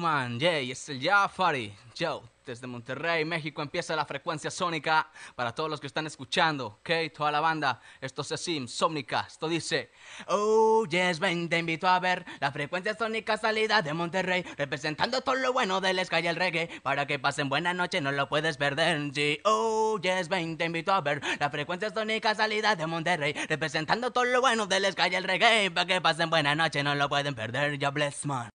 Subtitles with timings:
[0.00, 1.72] man, Jay, es el Jafari.
[1.98, 6.90] Joe, desde Monterrey, México, empieza la frecuencia sónica para todos los que están escuchando, ¿ok?
[7.14, 9.26] Toda la banda, esto es así, Sónica.
[9.28, 9.90] Esto dice:
[10.26, 15.34] Oh, yes, ven, te invito a ver la frecuencia sónica salida de Monterrey, representando todo
[15.34, 16.80] lo bueno del ska y el reggae.
[16.82, 19.12] Para que pasen buena noche, no lo puedes perder.
[19.44, 24.24] Oh, yes, ven, te invito a ver la frecuencia sónica salida de Monterrey, representando todo
[24.24, 25.70] lo bueno del ska y el reggae.
[25.70, 27.78] Para que pasen buena noche, no lo pueden perder.
[27.78, 28.50] Ya bless, man.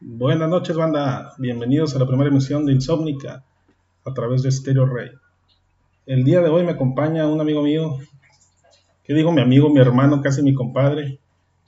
[0.00, 1.32] Buenas noches, banda.
[1.38, 3.42] Bienvenidos a la primera emisión de Insomnica
[4.04, 5.10] a través de Stereo Rey.
[6.06, 7.98] El día de hoy me acompaña un amigo mío,
[9.02, 11.18] que digo mi amigo, mi hermano, casi mi compadre,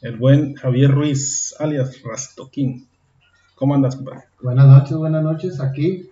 [0.00, 2.86] el buen Javier Ruiz, alias Rastoquín.
[3.56, 4.20] ¿Cómo andas, compadre?
[4.40, 5.60] Buenas noches, buenas noches.
[5.60, 6.08] Aquí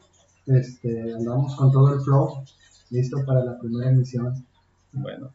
[0.47, 2.43] este, andamos con todo el flow,
[2.91, 4.45] listo para la primera emisión.
[4.91, 5.31] Bueno,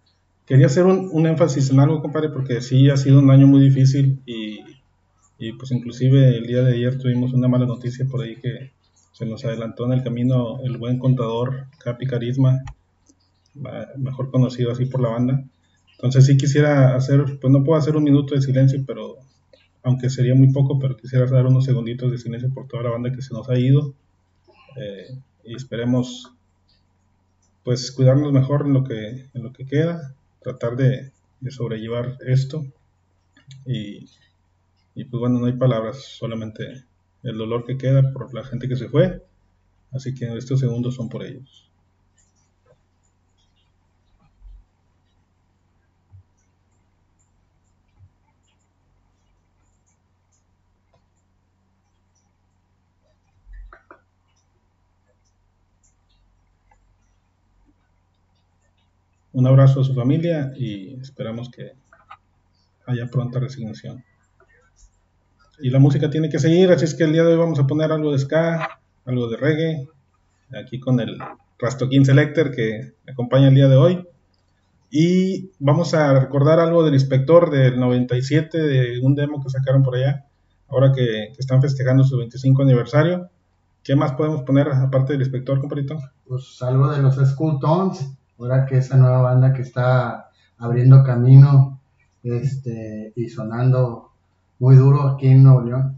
[0.45, 3.61] quería hacer un, un énfasis en algo, compadre, porque sí ha sido un año muy
[3.61, 4.52] difícil y
[5.44, 8.72] y pues inclusive el día de ayer tuvimos una mala noticia por ahí que
[9.11, 12.63] se nos adelantó en el camino el buen contador Capi Carisma,
[13.97, 15.44] mejor conocido así por la banda.
[15.91, 19.17] Entonces sí quisiera hacer, pues no puedo hacer un minuto de silencio, pero
[19.83, 23.11] aunque sería muy poco, pero quisiera dar unos segunditos de silencio por toda la banda
[23.11, 23.94] que se nos ha ido.
[24.77, 25.08] Eh,
[25.44, 26.31] y esperemos
[27.66, 32.66] pues cuidarnos mejor en lo que, en lo que queda, tratar de, de sobrellevar esto
[33.66, 34.05] y
[34.95, 36.86] y pues bueno, no hay palabras, solamente
[37.23, 39.23] el dolor que queda por la gente que se fue.
[39.91, 41.69] Así que estos segundos son por ellos.
[59.31, 61.71] Un abrazo a su familia y esperamos que
[62.86, 64.03] haya pronta resignación
[65.59, 67.67] y la música tiene que seguir, así es que el día de hoy vamos a
[67.67, 69.87] poner algo de ska, algo de reggae,
[70.59, 71.17] aquí con el
[71.59, 74.08] Rastoquín Selector que acompaña el día de hoy.
[74.89, 79.95] Y vamos a recordar algo del inspector del 97, de un demo que sacaron por
[79.95, 80.25] allá,
[80.67, 83.30] ahora que, están festejando su 25 aniversario.
[83.83, 85.97] ¿Qué más podemos poner aparte del inspector, compadrito?
[86.27, 91.81] Pues algo de los School Tones, ahora que esa nueva banda que está abriendo camino
[92.21, 94.12] este, y sonando
[94.59, 95.97] muy duro aquí en Nuevo León.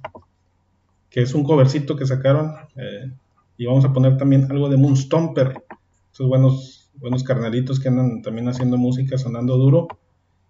[1.09, 2.53] Que es un covercito que sacaron.
[2.75, 3.11] Eh,
[3.57, 5.63] y vamos a poner también algo de Moonstomper.
[6.11, 9.87] Esos buenos, buenos carnalitos que andan también haciendo música, sonando duro.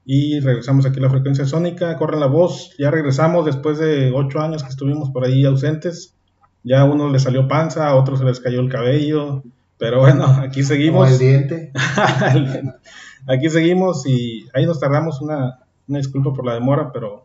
[0.06, 1.98] Y regresamos aquí a la frecuencia sónica.
[1.98, 2.76] Corren la voz.
[2.78, 6.16] Ya regresamos después de ocho años que estuvimos por ahí ausentes.
[6.64, 9.44] Ya a unos les salió panza, a otros se les cayó el cabello.
[9.78, 11.12] Pero bueno, aquí seguimos.
[11.12, 11.72] el diente.
[13.28, 17.25] aquí seguimos y ahí nos tardamos una, una disculpa por la demora, pero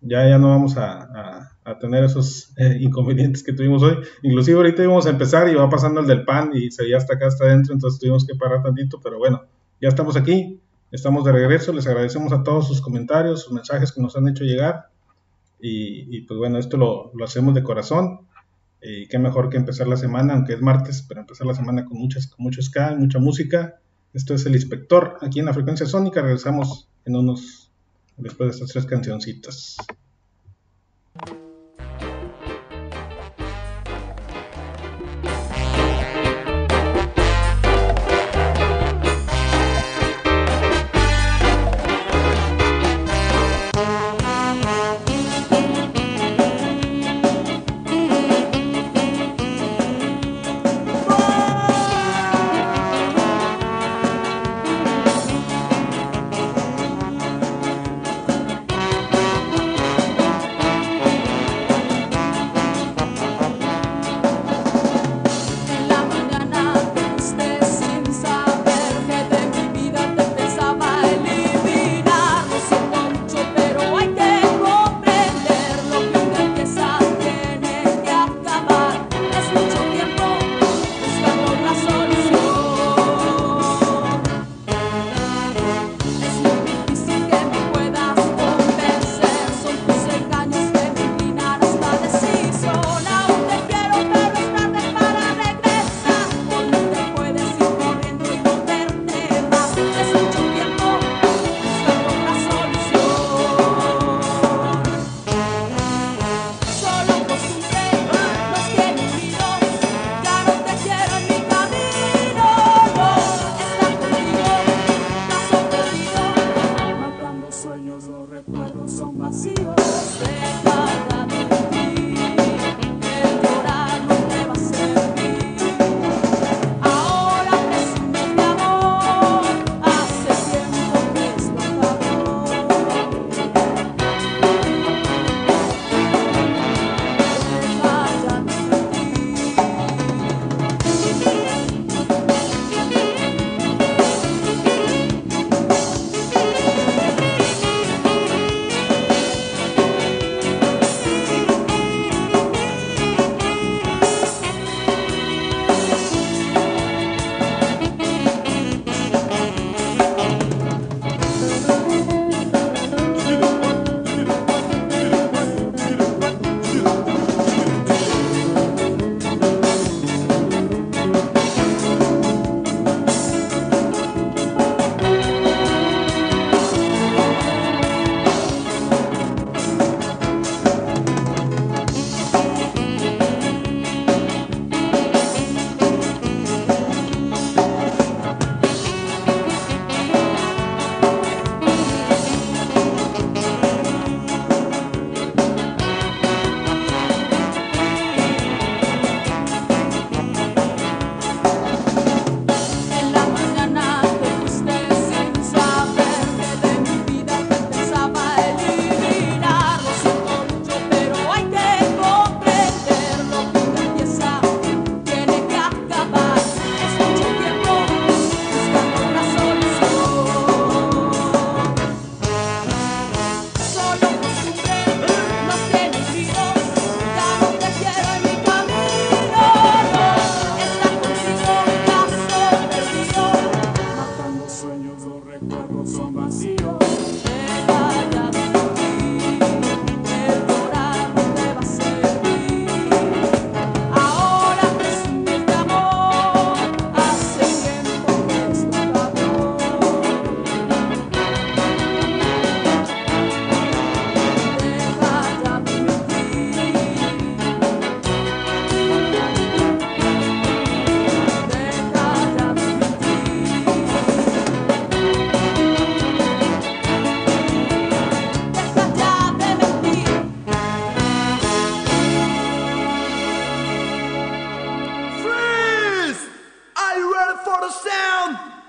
[0.00, 3.98] ya, ya no vamos a, tener esos eh, inconvenientes que tuvimos hoy.
[4.22, 7.14] Inclusive ahorita íbamos a empezar y va pasando el del pan y se veía hasta
[7.14, 9.42] acá, hasta adentro, entonces tuvimos que parar tantito, pero bueno,
[9.78, 14.00] ya estamos aquí, estamos de regreso, les agradecemos a todos sus comentarios, sus mensajes que
[14.00, 14.88] nos han hecho llegar
[15.60, 18.20] y, pues bueno, esto lo, hacemos de corazón
[18.80, 21.98] y qué mejor que empezar la semana, aunque es martes, pero empezar la semana con,
[21.98, 23.80] muchas, con mucho ska, mucha música.
[24.14, 27.57] Esto es el inspector aquí en la frecuencia sónica, regresamos en unos
[28.18, 29.76] después de estas tres cancioncitas.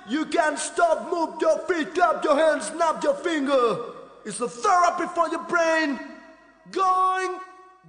[0.10, 3.78] You can stop, move your feet, clap your hands, snap your finger.
[4.26, 6.00] It's a therapy for your brain.
[6.72, 7.38] Going,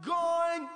[0.05, 0.69] going.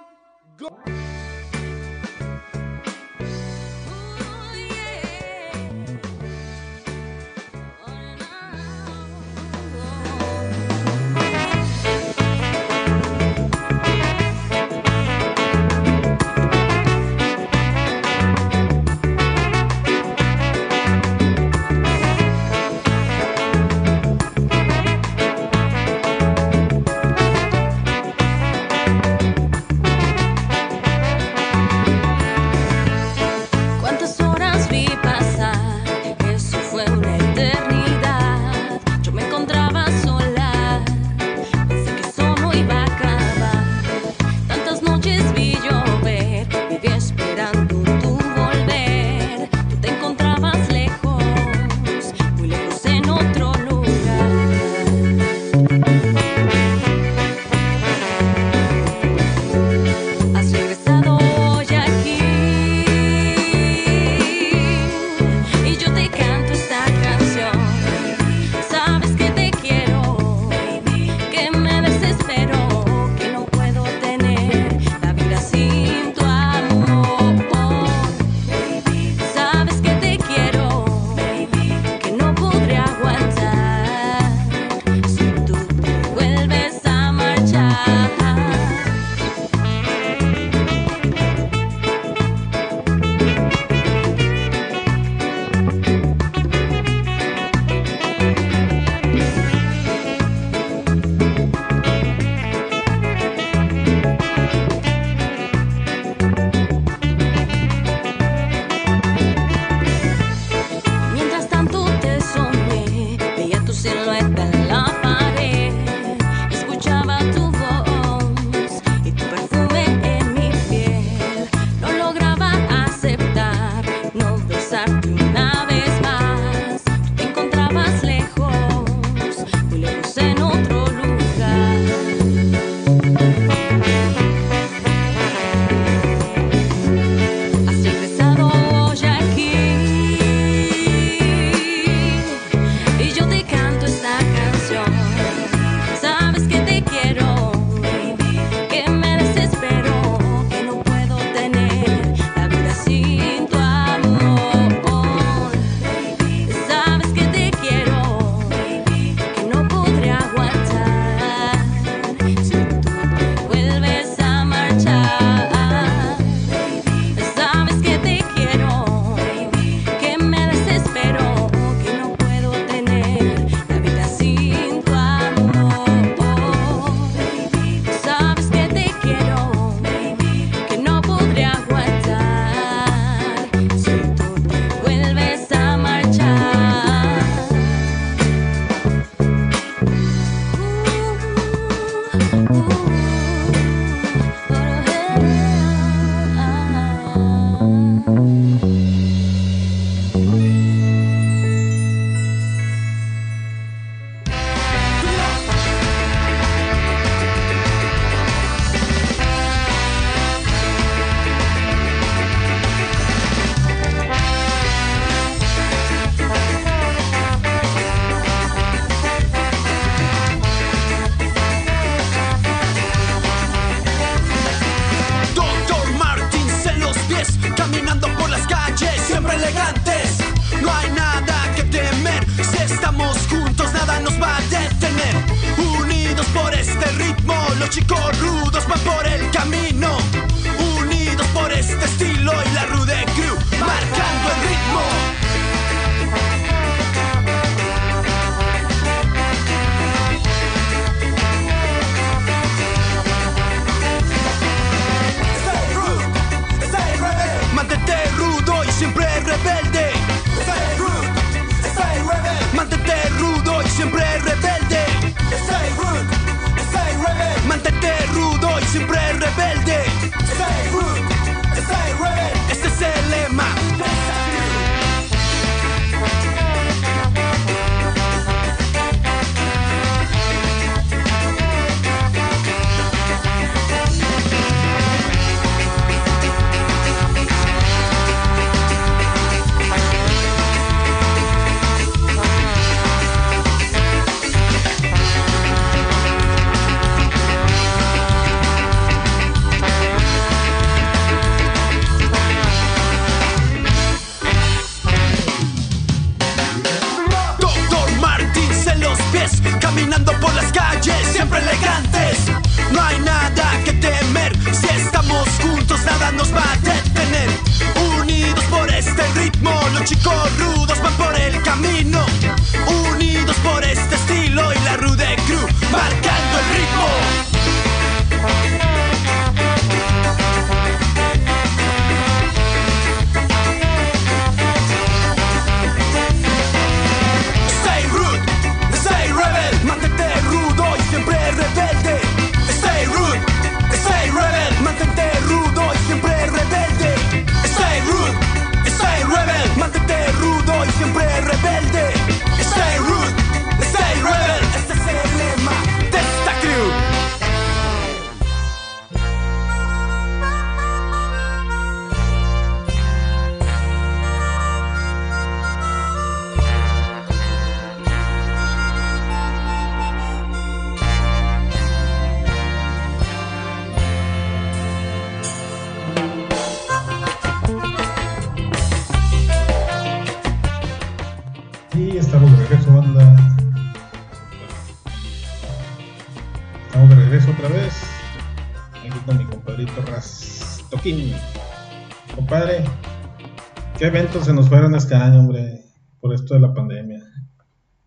[393.84, 395.62] ¿Qué eventos se nos fueron este año, hombre?
[396.00, 397.02] Por esto de la pandemia.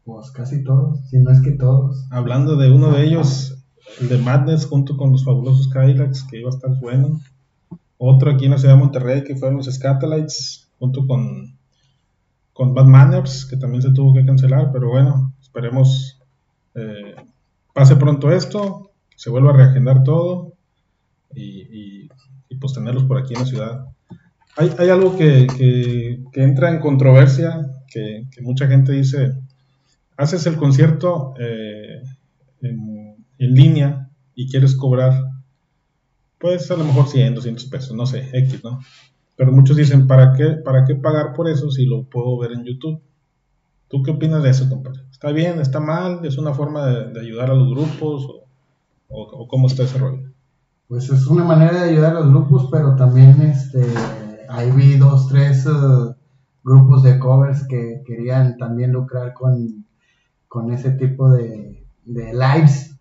[0.04, 2.06] Pues casi todos, si no es que todos.
[2.12, 3.58] Hablando de uno de ellos,
[4.00, 7.20] el de Madness junto con los fabulosos Cadillacs, que iba a estar bueno.
[7.98, 11.58] Otro aquí en la ciudad de Monterrey, que fueron los Scatolites, junto con,
[12.54, 16.22] con Bad Manners, que también se tuvo que cancelar, pero bueno, esperemos
[16.76, 17.16] eh,
[17.74, 20.54] pase pronto esto, que se vuelva a reagendar todo
[21.34, 21.62] y,
[22.04, 22.10] y-
[22.50, 23.87] y, pues tenerlos por aquí en la ciudad.
[24.58, 29.34] Hay, algo que, entra en controversia, que, mucha gente dice,
[30.18, 32.02] haces el concierto eh,
[32.62, 35.14] en, línea y quieres cobrar,
[36.40, 38.80] pues a lo mejor 100, 200 pesos, no sé, X, ¿no?
[39.36, 42.64] Pero muchos dicen, ¿para qué, ¿para qué pagar por eso si lo puedo ver en
[42.64, 43.00] YouTube?
[43.88, 45.02] ¿Tú qué opinas de eso, compadre?
[45.12, 45.60] ¿Está bien?
[45.60, 46.26] ¿Está mal?
[46.26, 48.26] ¿Es una forma de, de ayudar a los grupos?
[48.26, 48.48] ¿O,
[49.10, 50.32] o- o cómo está ese rollo?
[50.88, 53.86] Pues es una manera de ayudar a los grupos, pero también este,
[54.50, 56.16] ahí vi dos, tres eh,
[56.64, 59.86] grupos de covers que querían también lucrar con,
[60.48, 62.96] con ese tipo de, de lives.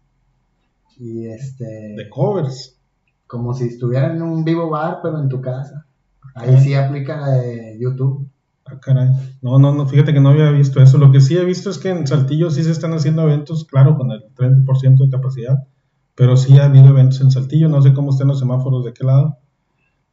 [0.99, 2.79] Y este, De covers.
[3.27, 5.87] como si estuvieran en un vivo bar, pero en tu casa.
[6.35, 8.29] Ahí sí aplica la de YouTube.
[8.67, 9.09] Ah, caray.
[9.43, 10.99] No, no, no, fíjate que no había visto eso.
[10.99, 13.97] Lo que sí he visto es que en Saltillo sí se están haciendo eventos, claro,
[13.97, 15.67] con el 30% de capacidad,
[16.15, 17.69] pero sí ha habido eventos en Saltillo.
[17.69, 19.39] No sé cómo estén los semáforos de qué lado,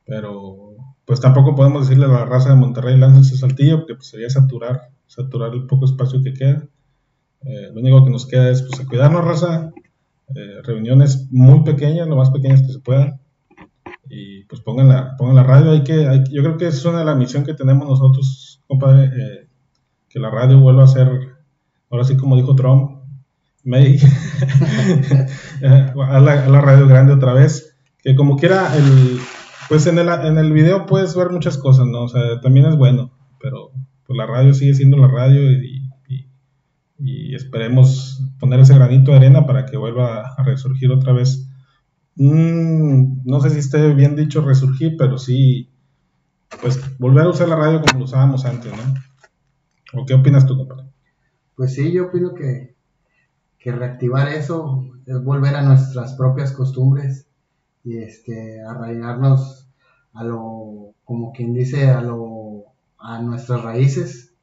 [0.06, 0.63] pero
[1.06, 4.90] pues tampoco podemos decirle a la raza de Monterrey, láncense Saltillo, porque pues, sería saturar,
[5.08, 6.68] saturar el poco espacio que queda.
[7.42, 9.72] Eh, lo único que nos queda es pues, a cuidarnos, raza.
[10.36, 13.20] Eh, reuniones muy pequeñas, lo más pequeñas que se puedan
[14.10, 15.72] y pues pongan la, pongan la radio.
[15.72, 19.48] Hay que, yo creo que es una de las misión que tenemos nosotros, compadre, eh,
[20.10, 21.10] que la radio vuelva a ser,
[21.90, 23.02] ahora sí como dijo Trump,
[23.64, 24.00] may-
[25.62, 29.20] la, a la radio grande otra vez, que como quiera, el,
[29.70, 32.04] pues en el, en el video puedes ver muchas cosas, ¿no?
[32.04, 33.72] O sea, también es bueno, pero
[34.06, 35.82] pues la radio sigue siendo la radio y,
[37.36, 41.50] esperemos poner ese granito de arena para que vuelva a resurgir otra vez
[42.16, 45.72] Mm, no sé si esté bien dicho resurgir, pero sí,
[46.62, 50.00] pues volver a usar la radio como lo usábamos antes, ¿no?
[50.00, 50.92] ¿O qué opinas tú, compadre?
[51.56, 52.76] Pues sí, yo opino que,
[53.58, 57.28] que reactivar eso es volver a nuestras propias costumbres
[57.84, 59.68] y este arraigarnos
[60.14, 62.66] a lo, como quien dice, a lo,
[63.00, 64.34] a nuestras raíces.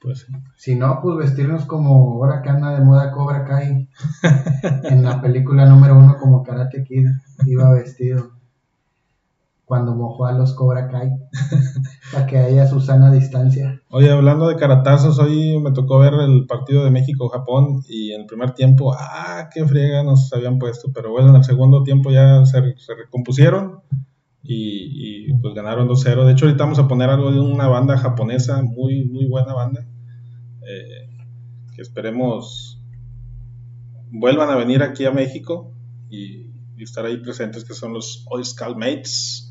[0.00, 0.32] Pues sí.
[0.56, 3.88] Si no, pues vestirnos como ahora que anda de moda Cobra Kai.
[4.84, 7.06] en la película número uno como Karate Kid
[7.46, 8.37] iba vestido.
[9.68, 11.10] Cuando mojó a los Cobra Kai.
[12.12, 13.82] Para que haya su sana distancia.
[13.90, 18.26] Oye, hablando de caratazos, hoy me tocó ver el partido de México-Japón y en el
[18.26, 22.46] primer tiempo, ah, qué friega nos habían puesto, pero bueno, en el segundo tiempo ya
[22.46, 22.60] se,
[22.94, 23.82] recompusieron
[24.42, 26.24] y, pues ganaron 2-0.
[26.24, 29.86] De hecho, ahorita vamos a poner algo de una banda japonesa, muy, muy buena banda,
[30.66, 31.10] eh,
[31.76, 32.78] que esperemos
[34.10, 35.72] vuelvan a venir aquí a México
[36.10, 36.46] y,
[36.78, 38.44] estar ahí presentes, que son los Oil
[38.76, 39.47] Mates.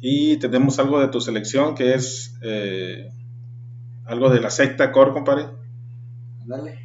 [0.00, 3.12] Y tenemos algo de tu selección, que es eh,
[4.06, 5.46] algo de la secta Core, compadre.
[6.46, 6.78] Dale.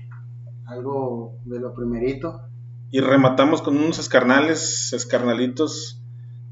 [0.65, 2.41] Algo de lo primerito.
[2.91, 6.01] Y rematamos con unos escarnales, escarnalitos,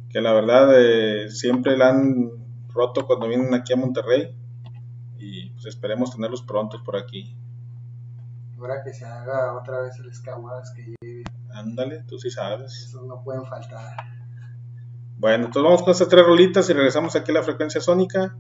[0.10, 2.32] que la verdad eh, siempre la han
[2.70, 4.36] roto cuando vienen aquí a Monterrey.
[5.18, 7.36] Y pues esperemos tenerlos prontos por aquí.
[8.58, 11.24] Ahora que se haga otra vez el escaguadas que lleve.
[11.54, 12.88] Ándale, tú sí sabes.
[12.88, 13.98] Esos no pueden faltar.
[15.24, 18.36] Bueno, entonces vamos con estas tres rolitas y regresamos aquí a la frecuencia sónica.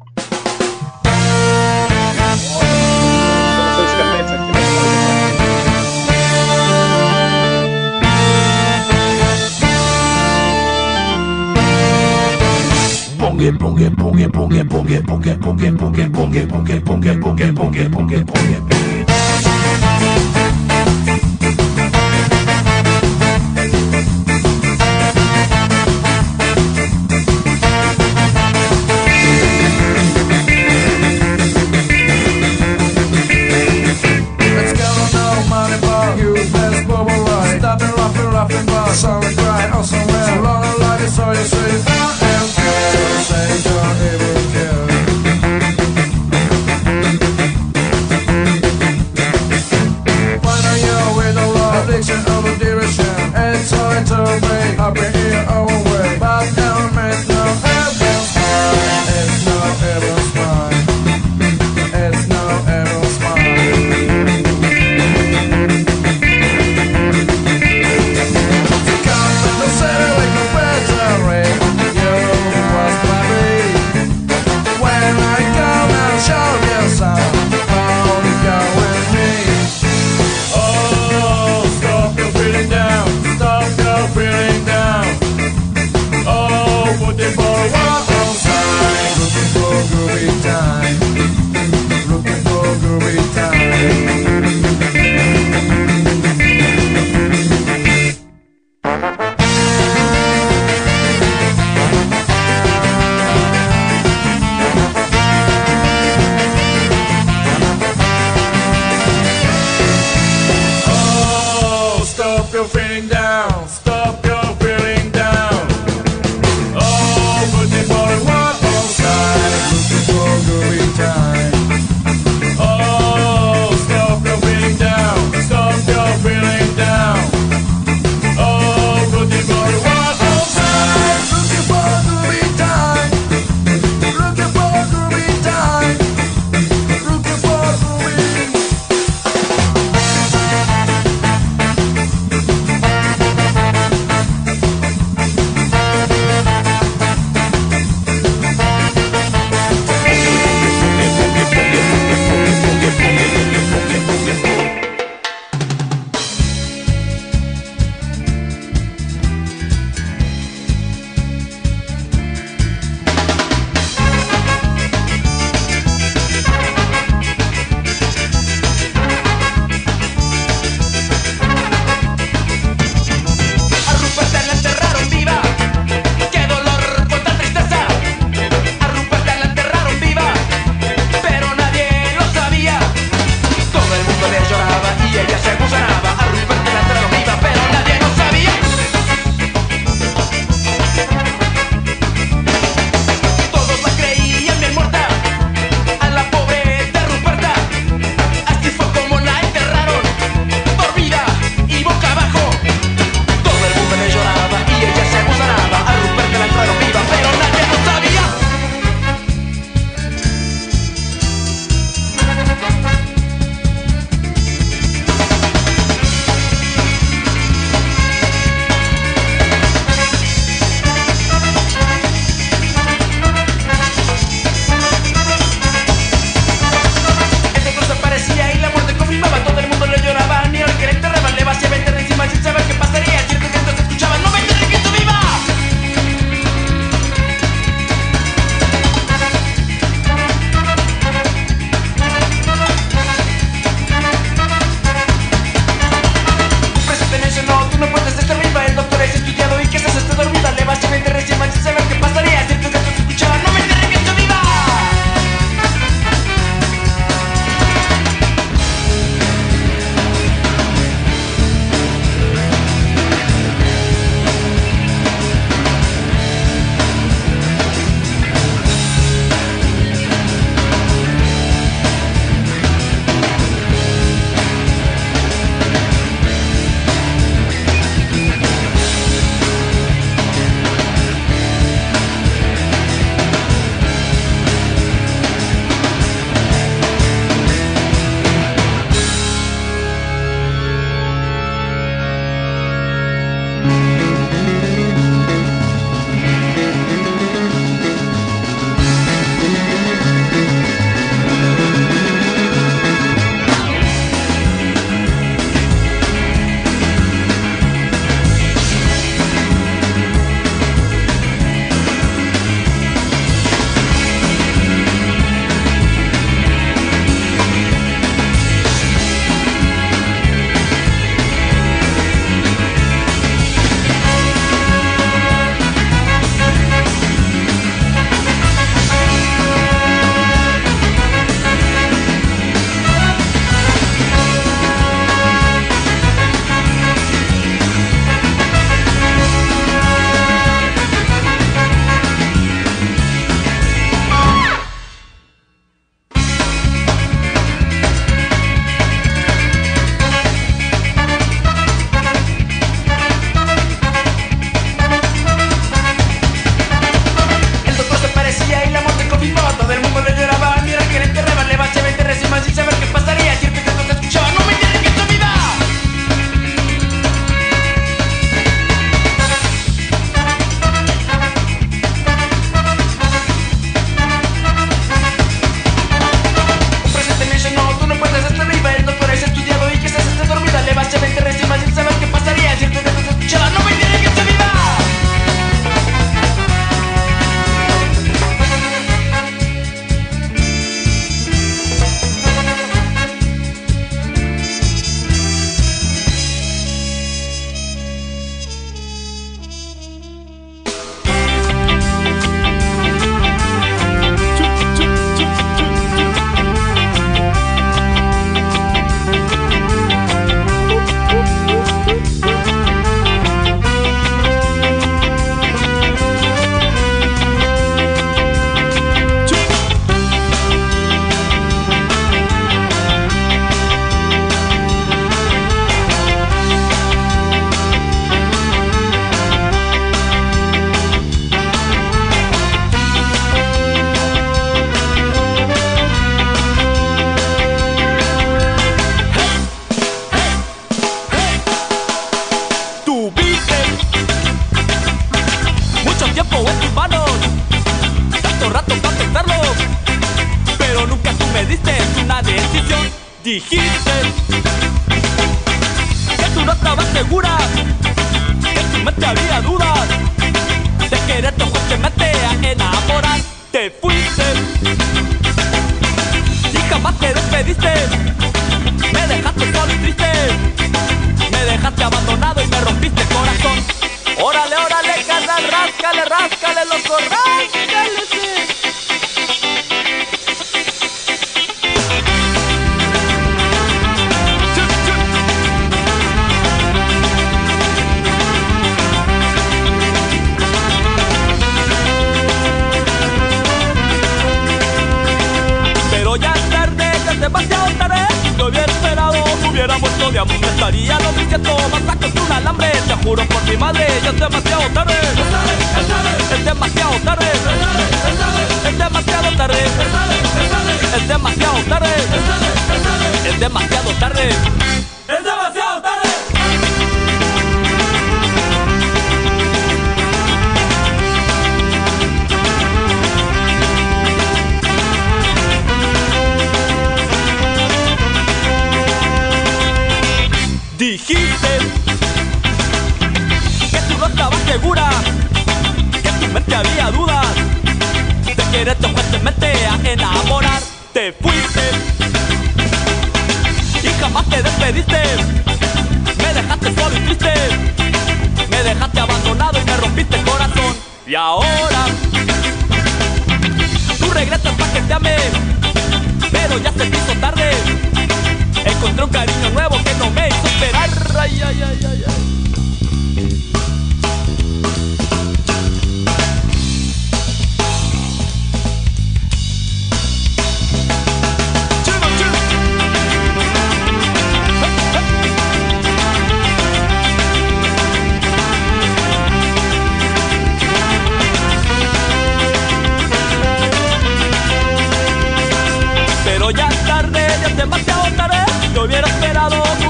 [13.18, 18.73] Pongue, pongue, pongue, pongue, pongue, pongue, pongue, pongue, pongue, pongue, pongue, pongue, pongue, pongue, pongue.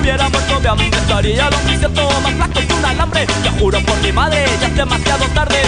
[0.03, 3.25] Hubiera muerto de hambre Estaría lo que siento más flaco que un alambre.
[3.25, 5.61] Te juro por mi madre, ya es demasiado tarde.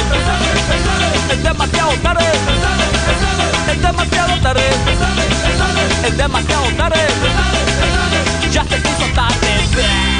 [1.32, 2.26] Es demasiado tarde.
[3.71, 4.69] Es demasiado tarde.
[6.04, 7.00] Es demasiado tarde.
[8.52, 10.14] Ya se hizo tarde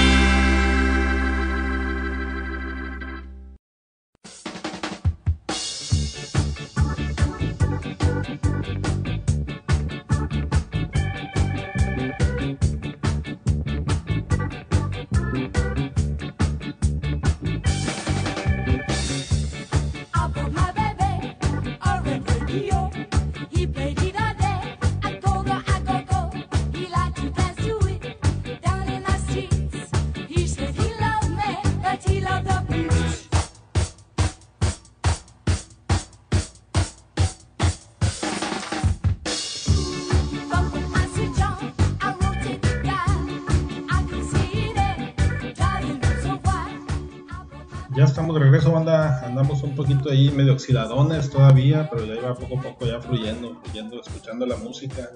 [49.75, 53.99] un poquito ahí medio oxidadones todavía, pero ya iba poco a poco ya fluyendo, fluyendo,
[53.99, 55.11] escuchando la música,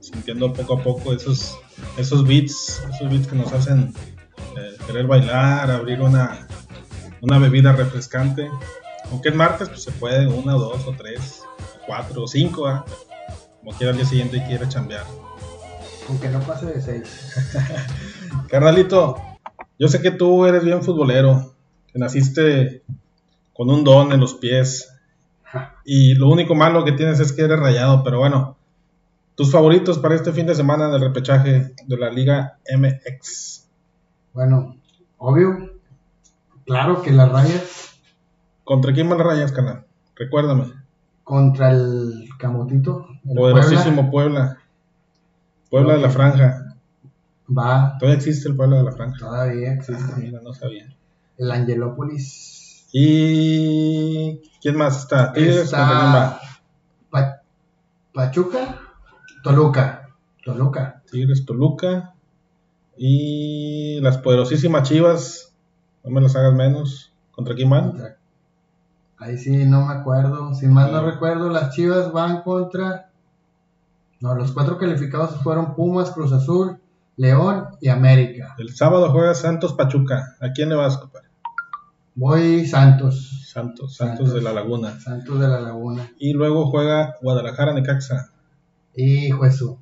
[0.00, 1.58] sintiendo poco a poco esos,
[1.98, 3.92] esos beats, esos beats que nos hacen
[4.56, 6.46] eh, querer bailar, abrir una,
[7.22, 8.48] una bebida refrescante.
[9.10, 12.84] Aunque es martes, pues se puede una, dos, o tres, o cuatro, o cinco, ¿ah?
[13.58, 15.06] como quiera al día siguiente y quiera chambear.
[16.08, 17.34] Aunque no pase de 6.
[18.48, 19.16] Carnalito,
[19.76, 21.56] yo sé que tú eres bien futbolero,
[21.92, 22.84] que naciste
[23.54, 24.90] con un don en los pies
[25.84, 28.56] y lo único malo que tienes es que eres rayado, pero bueno,
[29.36, 33.66] tus favoritos para este fin de semana del repechaje de la Liga MX.
[34.32, 34.76] Bueno,
[35.18, 35.72] obvio.
[36.66, 37.90] Claro que las rayas
[38.64, 39.84] ¿Contra quién más rayas, carnal?
[40.16, 40.72] Recuérdame.
[41.22, 43.06] contra el Camotito.
[43.28, 44.58] el Poderosísimo Puebla.
[45.70, 46.74] Puebla de la Franja.
[47.46, 49.18] Va, Todavía existe el Puebla de la Franja.
[49.18, 50.14] todavía Ah, existe.
[50.20, 50.86] mira, no sabía.
[51.36, 52.53] El Angelópolis.
[52.96, 55.32] ¿Y quién más está?
[55.32, 56.38] ¿Tigres contra
[57.10, 57.40] Pa-
[58.12, 58.78] Pachuca,
[59.42, 60.10] Toluca.
[60.44, 61.02] Toluca.
[61.10, 62.14] Tigres Toluca
[62.96, 65.52] y las poderosísimas Chivas,
[66.04, 67.12] no me las hagas menos.
[67.32, 67.90] ¿Contra quién van?
[67.90, 68.16] Contra-
[69.18, 70.54] Ahí sí, no me acuerdo.
[70.54, 73.10] Si mal no recuerdo, las Chivas van contra.
[74.20, 76.78] No, los cuatro calificados fueron Pumas, Cruz Azul,
[77.16, 78.54] León y América.
[78.56, 80.36] El sábado juega Santos Pachuca.
[80.40, 81.28] ¿A quién le vas, compadre?
[82.14, 83.44] Voy Santos.
[83.46, 84.34] Santos, Santos Santos.
[84.34, 84.98] de la Laguna.
[85.00, 86.10] Santos de la Laguna.
[86.18, 88.30] Y luego juega Guadalajara Necaxa,
[88.94, 89.78] de su.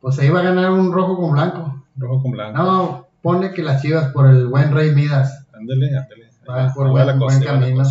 [0.00, 1.84] Pues ahí va a ganar un rojo con blanco.
[1.96, 2.62] rojo con blanco.
[2.62, 5.46] No, pone que las Chivas por el buen Rey Midas.
[5.52, 6.30] Ándele, ándele.
[6.48, 7.84] Va, por buen, buen camino.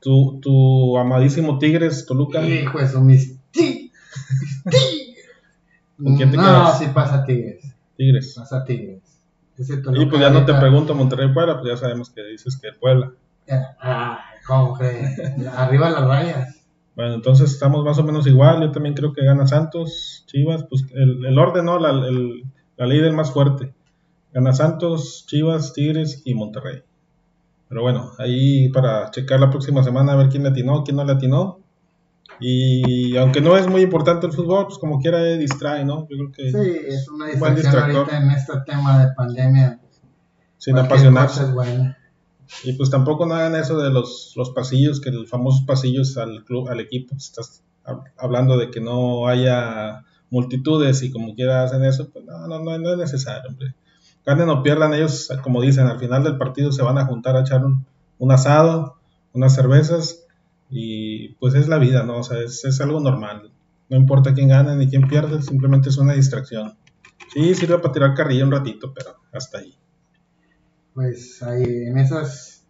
[0.00, 2.42] Tu, tu amadísimo Tigres Toluca.
[2.42, 3.90] Hijo de su, mis ti-.
[5.96, 6.78] ¿Con quién te no, quedas?
[6.78, 7.74] sí pasa Tigres.
[7.96, 8.34] Tigres.
[8.36, 9.00] Pasa Tigres.
[9.58, 13.12] Y Toluca pues ya no te pregunto Monterrey-Puebla, pues ya sabemos que dices que Puebla.
[13.80, 15.18] Ah, ¿cómo crees?
[15.56, 16.60] Arriba las rayas.
[16.96, 18.60] Bueno, entonces estamos más o menos igual.
[18.62, 21.78] Yo también creo que gana Santos, Chivas, pues el, el orden, ¿no?
[21.78, 22.44] La, el-
[22.76, 23.72] la ley del más fuerte.
[24.32, 26.82] Gana Santos, Chivas, Tigres y Monterrey.
[27.68, 31.04] Pero bueno, ahí para checar la próxima semana a ver quién le atinó, quién no
[31.04, 31.60] le atinó.
[32.40, 36.06] Y aunque no es muy importante el fútbol, pues como quiera eh, distrae, ¿no?
[36.10, 37.96] Yo creo que Sí, es una Un buen distracción distractor.
[37.96, 39.80] ahorita en este tema de pandemia.
[40.58, 41.42] sin apasionarse.
[42.64, 46.44] Y pues tampoco no hagan eso de los, los pasillos, que los famosos pasillos al
[46.44, 47.14] club, al equipo.
[47.16, 52.46] Estás hab- hablando de que no haya multitudes y como quiera hacen eso, pues no,
[52.46, 53.74] no, no, no es necesario, hombre.
[54.26, 57.40] Ganen o pierdan, ellos, como dicen, al final del partido se van a juntar a
[57.40, 57.84] echar un,
[58.18, 58.96] un asado,
[59.32, 60.23] unas cervezas
[60.76, 62.18] y pues es la vida, ¿no?
[62.18, 63.52] O sea, es, es algo normal.
[63.88, 66.76] No importa quién gane ni quién pierde, simplemente es una distracción.
[67.32, 69.72] Sí, sirve para tirar carrilla un ratito, pero hasta ahí.
[70.92, 72.66] Pues ahí en esas,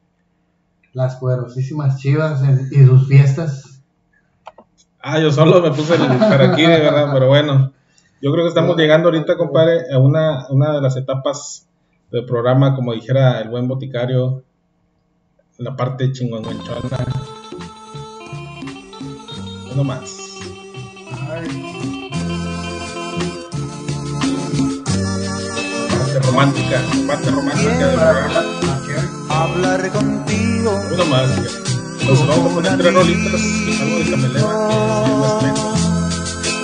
[0.93, 3.83] las poderosísimas chivas y sus fiestas.
[5.01, 7.73] Ah, yo solo me puse el paraquí, de verdad, pero bueno.
[8.21, 11.69] Yo creo que estamos llegando ahorita, compadre, a una, una de las etapas
[12.11, 14.45] del programa, como dijera el buen boticario,
[15.57, 16.99] la parte chingonchona.
[19.75, 20.11] Uno más.
[25.91, 28.45] Parte romántica, parte romántica del programa.
[29.29, 30.81] Hablar contigo.
[30.93, 31.29] Uno más.
[32.07, 33.41] Nos vamos a poner tres rolitas,
[33.81, 34.69] algo de cameleva,
[35.01, 35.75] que es más lento.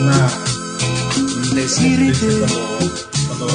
[0.01, 0.31] Una
[1.55, 2.46] Decirte
[3.27, 3.46] cuando,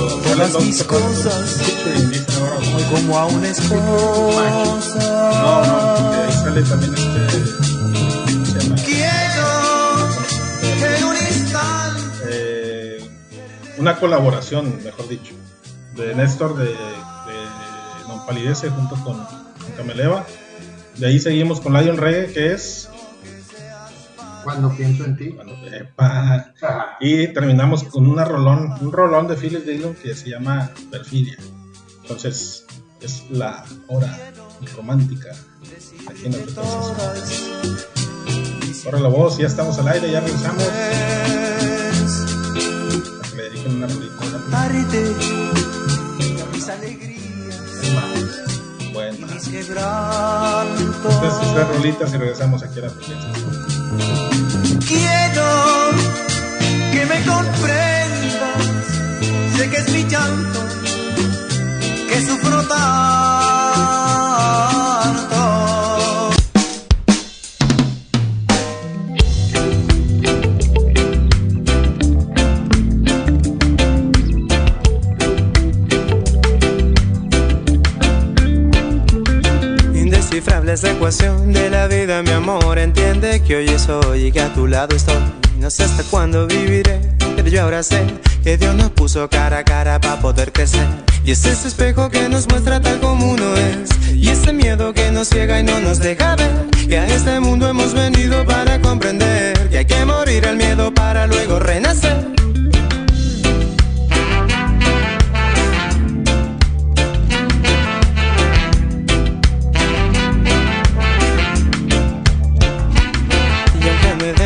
[0.52, 1.62] dos mis cosas.
[1.64, 5.00] featuring, dicen ahora, "Muy como como a una esposa.
[5.42, 7.65] No, no, porque ahí sale también este.
[13.78, 15.34] Una colaboración, mejor dicho,
[15.96, 16.76] de Néstor de, de
[18.08, 20.26] Non Palidece junto con, con Cameleva.
[20.98, 22.90] De ahí seguimos con Lion Reggae, que es.
[24.44, 25.30] Cuando pienso en ti.
[25.30, 26.54] Bueno, epa.
[26.62, 31.38] Ah, Y terminamos con una rolón, un rolón de Philip Dillon que se llama Perfidia.
[32.04, 32.66] Entonces,
[33.02, 34.32] es la hora
[34.76, 35.32] romántica
[36.10, 36.96] aquí en frecuencia.
[38.84, 40.64] Corre la voz, ya estamos al aire, ya regresamos.
[43.66, 44.26] Dediquen una rolita.
[44.52, 45.16] Darte
[46.54, 47.60] mis alegrías
[48.94, 51.14] Bueno, y mis quebrantos.
[51.24, 53.32] estas tres rolitas y regresamos aquí a la frecuencia.
[54.88, 55.46] Quiero
[56.92, 58.62] que me comprendas.
[59.58, 60.60] Sé que es mi llanto,
[62.08, 63.35] que sufro tanto.
[80.76, 82.78] Indescifrable es la ecuación de la vida, mi amor.
[82.78, 85.16] Entiende que hoy es hoy y que a tu lado estoy.
[85.58, 87.00] No sé hasta cuándo viviré,
[87.36, 88.06] pero yo ahora sé
[88.44, 90.86] que Dios nos puso cara a cara para poder crecer.
[91.24, 93.90] Y es ese espejo que nos muestra tal como uno es.
[94.14, 96.52] Y ese miedo que nos ciega y no nos deja ver.
[96.90, 99.70] Que a este mundo hemos venido para comprender.
[99.70, 102.36] Que hay que morir al miedo para luego renacer.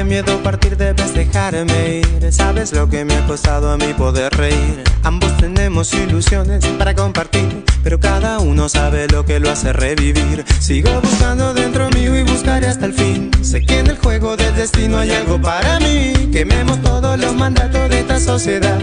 [0.10, 2.34] Miedo partir debes dejarme ir.
[2.34, 4.84] Sabes lo que me ha costado a mí poder reír.
[5.03, 10.43] Ambos tenemos ilusiones para compartir Pero cada uno sabe lo que lo hace revivir.
[10.60, 13.30] Sigo buscando dentro mío y buscaré hasta el fin.
[13.41, 16.14] Sé que en el juego del destino hay algo para mí.
[16.34, 18.80] Quememos todos los mandatos de esta sociedad.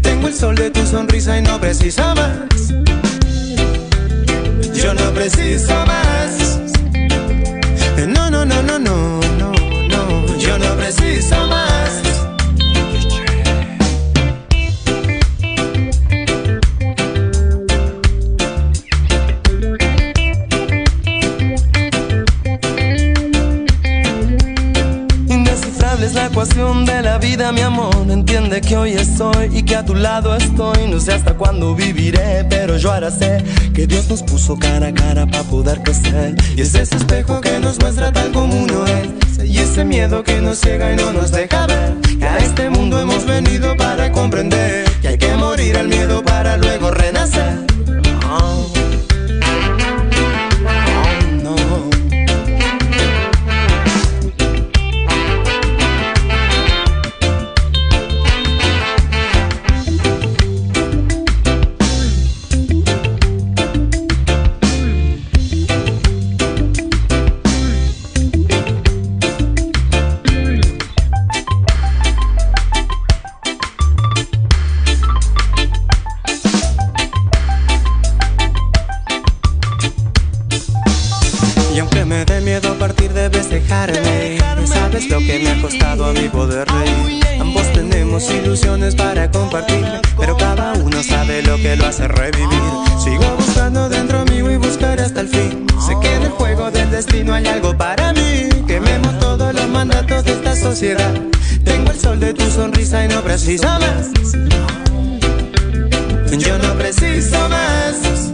[0.00, 2.72] Tengo el sol de tu sonrisa y no preciso más.
[4.74, 6.58] Yo no preciso más.
[8.08, 9.19] No, no, no, no, no,
[10.92, 12.02] preciso más.
[25.28, 27.94] Indescifrable es la ecuación de la vida, mi amor.
[28.08, 30.88] Entiende que hoy estoy y que a tu lado estoy.
[30.88, 34.94] No sé hasta cuándo viviré, pero yo ahora sé que Dios nos puso cara a
[34.94, 36.34] cara para poder crecer.
[36.56, 39.19] Y es ese espejo que nos muestra tal como uno es.
[39.70, 41.94] Ese miedo que nos ciega y no nos deja ver.
[42.18, 46.56] Que a este mundo hemos venido para comprender que hay que morir al miedo para
[46.56, 47.70] luego renacer.
[88.50, 89.86] Ilusiones para compartir,
[90.18, 92.48] pero cada uno sabe lo que lo hace revivir.
[92.98, 95.66] Sigo buscando dentro mío y buscaré hasta el fin.
[95.86, 98.48] Sé que en el juego del destino hay algo para mí.
[98.66, 101.14] Quememos todos los mandatos de esta sociedad.
[101.64, 104.10] Tengo el sol de tu sonrisa y no preciso más.
[106.36, 108.32] Yo no preciso más.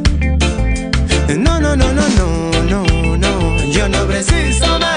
[1.37, 3.57] No, no, no, no, no, no, no.
[3.71, 4.96] Yo no preciso más.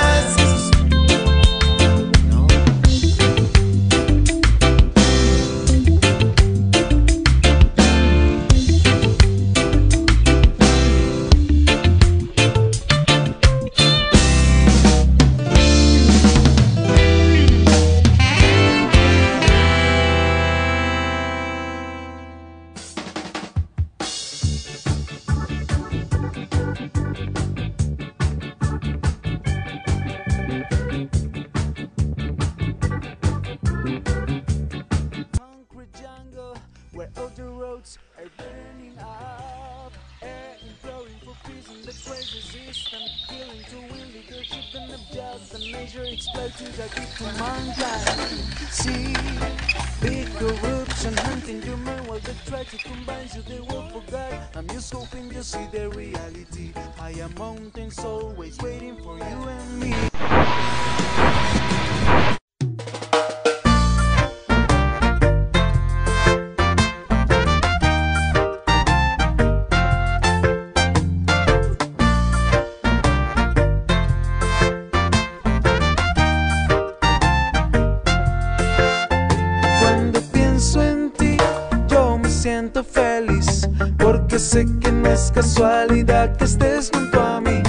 [84.50, 87.62] Sé que no es casualidad que estés junto a mí.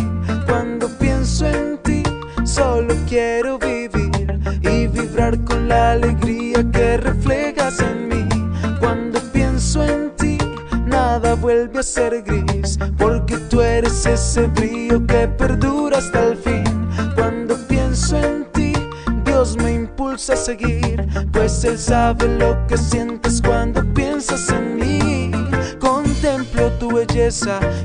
[0.46, 2.02] Cuando pienso en ti,
[2.44, 8.26] solo quiero vivir y vibrar con la alegría que reflejas en mí.
[8.78, 10.38] Cuando pienso en ti,
[10.86, 16.64] nada vuelve a ser gris, porque tú eres ese brillo que perdura hasta el fin.
[17.14, 18.72] Cuando pienso en ti,
[19.26, 24.99] Dios me impulsa a seguir, pues Él sabe lo que sientes cuando piensas en mí.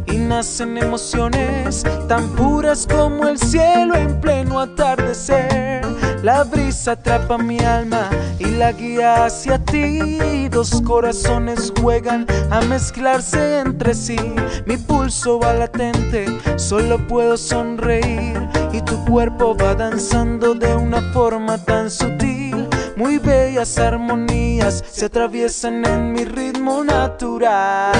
[0.07, 5.81] Y nacen emociones tan puras como el cielo en pleno atardecer.
[6.23, 8.09] La brisa atrapa mi alma
[8.39, 10.47] y la guía hacia ti.
[10.47, 14.17] Dos corazones juegan a mezclarse entre sí.
[14.65, 16.25] Mi pulso va latente,
[16.55, 18.39] solo puedo sonreír.
[18.71, 22.69] Y tu cuerpo va danzando de una forma tan sutil.
[22.95, 27.93] Muy bellas armonías se atraviesan en mi ritmo natural.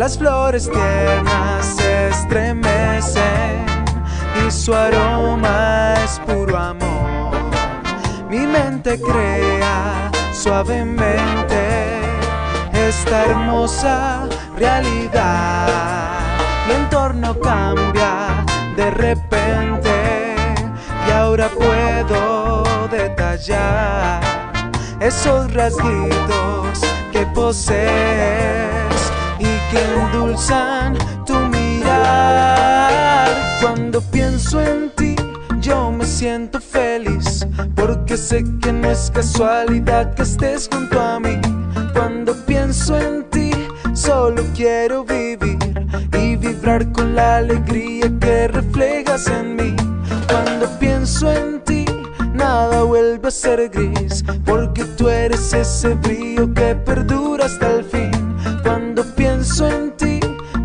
[0.00, 3.66] Las flores tiernas se estremecen
[4.46, 7.36] y su aroma es puro amor.
[8.30, 12.00] Mi mente crea suavemente
[12.72, 14.26] esta hermosa
[14.56, 16.20] realidad.
[16.66, 18.42] Mi entorno cambia
[18.76, 20.34] de repente
[21.06, 24.22] y ahora puedo detallar
[24.98, 26.69] esos rasguitos
[29.38, 33.28] y que endulzan tu mirar.
[33.62, 35.16] Cuando pienso en ti,
[35.58, 41.40] yo me siento feliz porque sé que no es casualidad que estés junto a mí.
[41.94, 43.52] Cuando pienso en ti,
[43.94, 45.56] solo quiero vivir
[46.12, 49.74] y vibrar con la alegría que reflejas en mí.
[50.28, 51.86] Cuando pienso en ti,
[52.40, 58.10] nada vuelve a ser gris, porque tú eres ese brillo que perdura hasta el fin.
[58.62, 60.20] Cuando pienso en ti,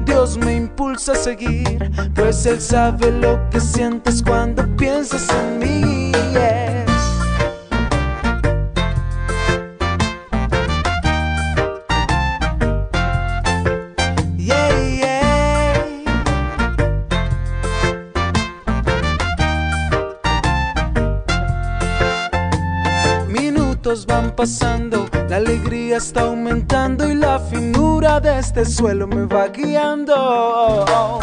[0.05, 6.11] Dios me impulsa a seguir, pues Él sabe lo que sientes cuando piensas en mí.
[23.85, 29.49] Minutos van pasando, la alegría está aumentando y la finura de este suelo me va
[29.49, 31.19] guiando.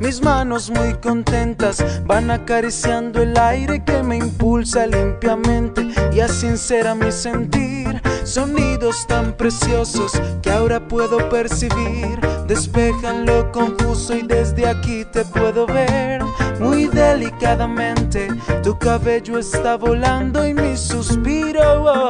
[0.00, 6.94] Mis manos muy contentas van acariciando el aire que me impulsa limpiamente y así sincera
[6.94, 8.00] mi sentir.
[8.24, 15.66] Sonidos tan preciosos que ahora puedo percibir, despejan lo confuso y desde aquí te puedo
[15.66, 16.22] ver.
[16.58, 18.28] Muy delicadamente,
[18.62, 20.80] tu cabello está volando y mis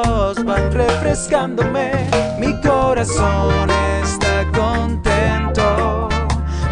[0.02, 1.90] van refrescándome.
[2.38, 3.70] Mi corazón
[4.02, 6.08] está contento,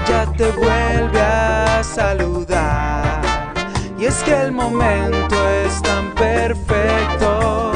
[0.09, 3.23] ya te vuelve a saludar.
[3.99, 7.73] Y es que el momento es tan perfecto,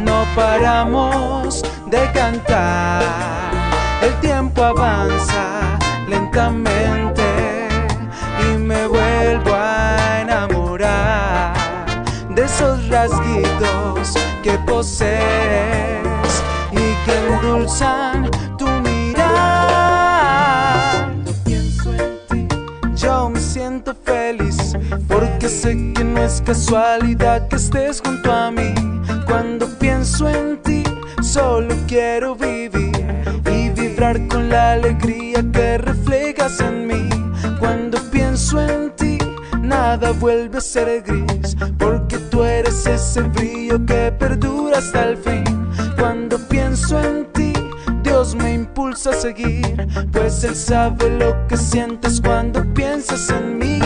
[0.00, 3.02] no paramos de cantar.
[4.02, 5.78] El tiempo avanza
[6.08, 7.68] lentamente
[8.44, 11.54] y me vuelvo a enamorar
[12.28, 14.14] de esos rasguitos
[14.46, 19.26] que posees y que endulzan tu mirar.
[21.44, 22.46] Pienso en ti,
[22.94, 24.76] yo me siento feliz
[25.08, 28.72] porque sé que no es casualidad que estés junto a mí.
[29.26, 30.84] Cuando pienso en ti,
[31.20, 32.92] solo quiero vivir
[33.50, 37.08] y vibrar con la alegría que reflejas en mí.
[37.58, 39.05] Cuando pienso en ti,
[39.66, 45.44] nada vuelve a ser gris, porque tú eres ese brillo que perdura hasta el fin.
[45.98, 47.52] Cuando pienso en ti,
[48.02, 53.80] Dios me impulsa a seguir, pues Él sabe lo que sientes cuando piensas en mí.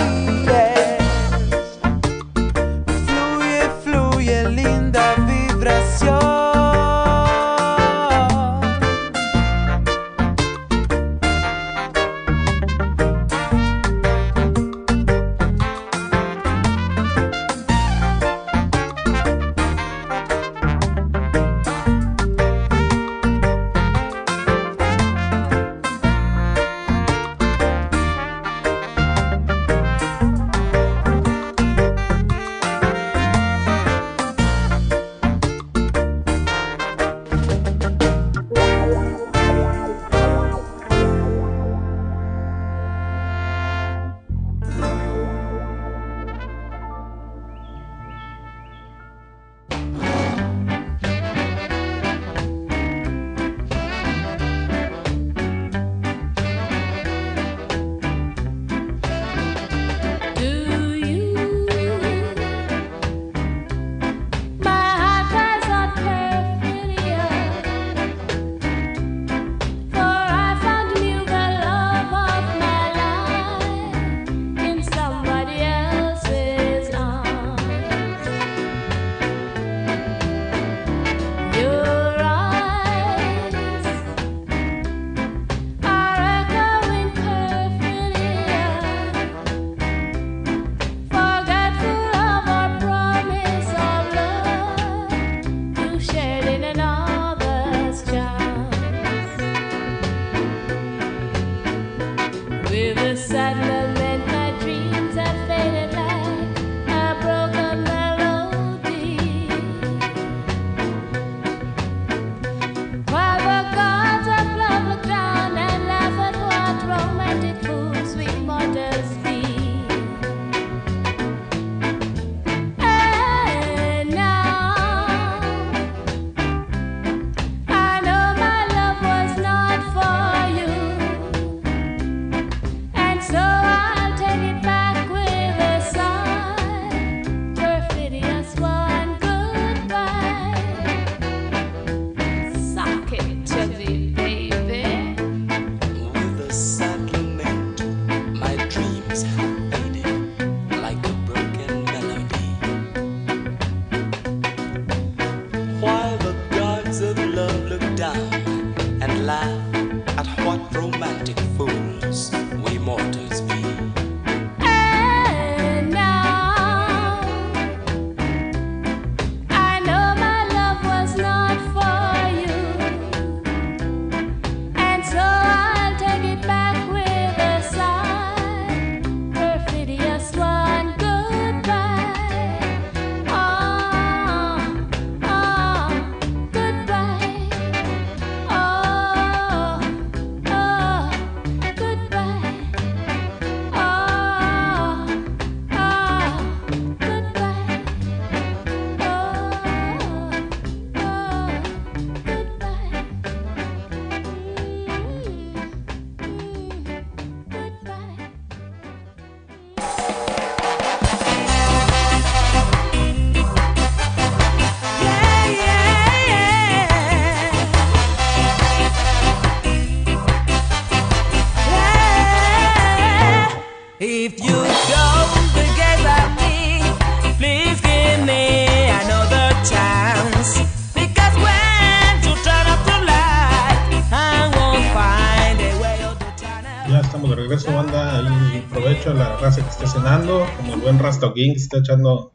[241.20, 242.32] Rastoquín que está echando,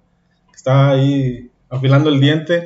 [0.52, 2.66] que está ahí afilando el diente.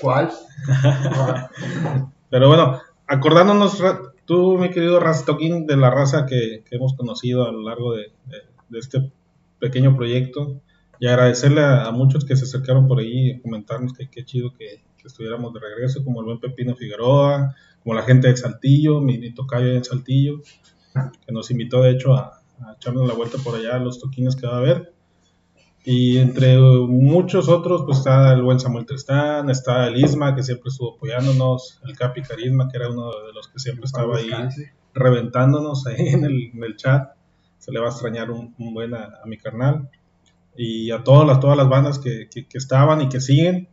[0.00, 0.30] ¿Cuál?
[2.30, 3.82] Pero bueno, acordándonos,
[4.24, 8.12] tú, mi querido Rastoquín, de la raza que, que hemos conocido a lo largo de,
[8.26, 9.12] de- de este
[9.60, 10.60] pequeño proyecto,
[10.98, 14.52] y agradecerle a, a muchos que se acercaron por ahí y comentarnos que qué chido
[14.56, 19.00] que, que estuviéramos de regreso, como el buen Pepino Figueroa, como la gente de Saltillo,
[19.00, 20.40] mi, mi tocayo en Saltillo,
[21.26, 24.36] que nos invitó de hecho a, a echarnos la vuelta por allá a los toquines
[24.36, 24.92] que va a haber.
[25.86, 30.70] Y entre muchos otros, pues está el buen Samuel Tristán, está el Isma, que siempre
[30.70, 34.30] estuvo apoyándonos, el Capi Carisma, que era uno de los que siempre estaba ahí
[34.94, 37.10] reventándonos ahí en el, en el chat.
[37.58, 39.90] Se le va a extrañar un, un buen a, a mi carnal.
[40.56, 43.68] Y a todas las, todas las bandas que, que- que estaban y que siguen,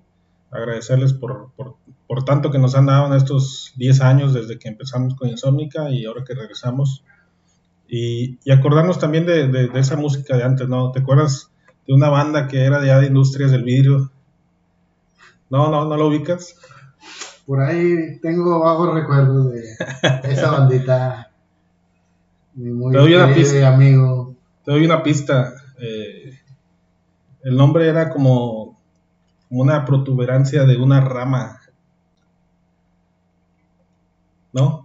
[0.49, 1.75] agradecerles por, por,
[2.07, 5.89] por tanto que nos han dado en estos 10 años desde que empezamos con Insomnica
[5.91, 7.05] y ahora que regresamos.
[7.93, 10.91] Y, y acordarnos también de, de- de esa música de antes, ¿no?
[10.93, 11.51] ¿Te acuerdas
[11.85, 14.09] de una banda que era de ya de Industrias del Vidrio?
[15.49, 16.55] No, no, no lo ubicas.
[17.45, 19.63] Por ahí tengo vagos recuerdos de
[20.23, 21.31] esa bandita.
[22.53, 23.73] Mi muy Te doy una pista.
[23.73, 24.35] amigo.
[24.63, 25.53] Te doy una pista.
[25.77, 26.39] eh,
[27.43, 28.79] el nombre era como,
[29.49, 31.59] como una protuberancia de una rama.
[34.53, 34.80] ¿No?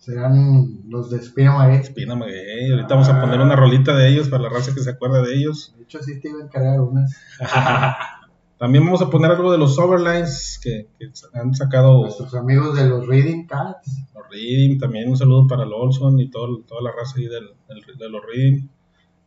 [0.00, 1.76] Serán los de Espina Maguey.
[1.80, 2.70] Espina Maguey.
[2.72, 5.34] Ahorita vamos a poner una rolita de ellos para la raza que se acuerda de
[5.34, 5.74] ellos.
[5.76, 7.14] De hecho, sí te iba a encargar unas.
[8.58, 12.86] También vamos a poner algo de los Overlines que, que han sacado Nuestros amigos de
[12.88, 14.04] los Reading Cats.
[14.14, 14.78] los Reading.
[14.78, 18.08] También un saludo para el Olson y todo, toda la raza ahí del, del- de
[18.10, 18.68] los Reading.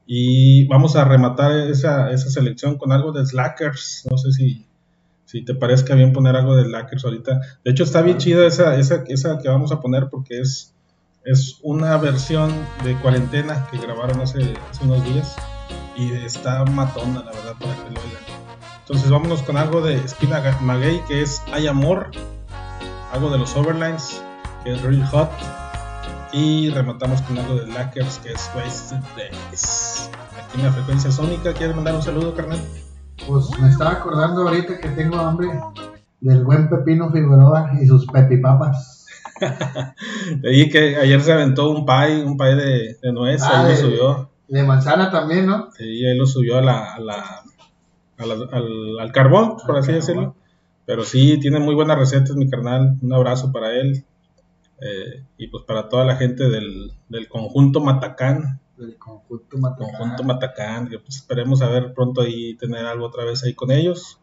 [0.05, 4.07] Y vamos a rematar esa, esa selección con algo de Slackers.
[4.11, 4.67] No sé si,
[5.33, 7.41] si te parezca bien poner algo de Slackers ahorita.
[7.65, 10.75] De hecho, está bien chida esa, esa, esa que vamos a poner porque es,
[11.25, 12.53] es una versión
[12.83, 14.53] de cuarentena que grabaron hace,
[14.83, 15.35] unos días.
[15.97, 18.21] Y está matona, la verdad, para que lo oigan.
[18.81, 22.11] Entonces, vámonos con algo de Spina Maguey que es Hay Amor.
[23.11, 24.21] Algo de los Overlines
[24.63, 25.31] que es Real Hot.
[26.31, 30.11] Y rematamos con algo de Lackers que es Wasted Days.
[30.37, 32.59] Aquí en la frecuencia sónica, ¿quieres mandar un saludo, carnal?
[33.27, 35.47] Pues me estaba acordando ahorita que tengo hambre
[36.21, 39.07] del buen Pepino Figueroa y sus pepipapas.
[40.41, 43.81] Leí que ayer se aventó un pie, un pie de, de nuez, Ah, ahí de-
[43.81, 44.29] lo subió.
[44.47, 45.69] De manzana también, ¿no?
[45.77, 47.41] Sí, ahí lo subió a la, a la-
[48.17, 49.99] a la- al, al carbón, por Al así carbón.
[49.99, 50.35] decirlo.
[50.85, 52.97] Pero sí, tiene muy buenas recetas, mi carnal.
[53.01, 54.03] Un abrazo para él.
[54.81, 58.59] Eh, y pues para toda la gente del, del conjunto Matacán.
[58.85, 59.89] Del conjunto Matacán.
[59.97, 63.71] Conjunto Matacán, que pues esperemos a ver pronto ahí tener algo otra vez ahí con
[63.71, 64.19] ellos.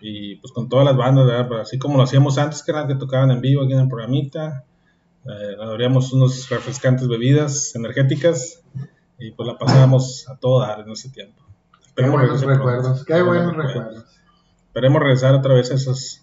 [0.00, 1.60] Y pues con todas las bandas, ¿verdad?
[1.60, 4.64] Así como lo hacíamos antes, que eran que tocaban en vivo aquí en el programita.
[5.26, 8.62] Eh, abríamos unos refrescantes bebidas energéticas
[9.18, 11.42] y pues la pasábamos a todo dar en ese tiempo.
[11.72, 12.64] Qué Esperemos buenos regrese pronto.
[12.72, 14.04] recuerdos, qué Qué buenos buenos recuerdos.
[14.68, 16.22] Esperemos regresar otra vez a esos,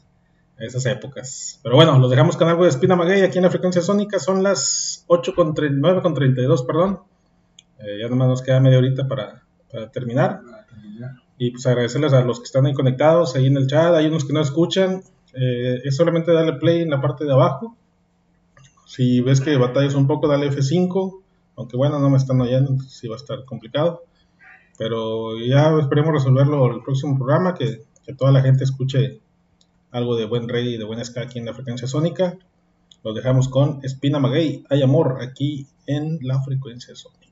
[0.58, 1.60] a esas épocas.
[1.62, 4.18] Pero bueno, los dejamos con algo de Espina Maguey aquí en la frecuencia sónica.
[4.18, 7.02] Son las 8 con tre- 9 con 32, perdón.
[7.80, 10.42] Eh, ya nomás nos queda media horita para, para terminar.
[11.38, 13.94] Y pues agradecerles a los que están ahí conectados, ahí en el chat.
[13.94, 15.04] Hay unos que no escuchan.
[15.34, 17.76] Eh, es solamente darle play en la parte de abajo.
[18.86, 21.22] Si ves que batallas un poco, dale F5.
[21.58, 24.04] Aunque bueno, no me están oyendo, entonces sí va a estar complicado.
[24.78, 29.22] Pero ya esperemos resolverlo el próximo programa, que, que toda la gente escuche
[29.92, 32.38] algo de buen rey y de buena ska aquí en la frecuencia sónica.
[33.04, 37.27] Los dejamos con Espina Maguey, hay amor aquí en la frecuencia sónica.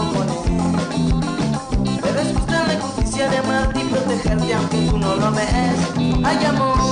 [0.00, 4.86] Yo me esfumo con él Pero es justa la justicia de amarte y protegerte aunque
[4.88, 6.89] tú no lo ves Hay amor,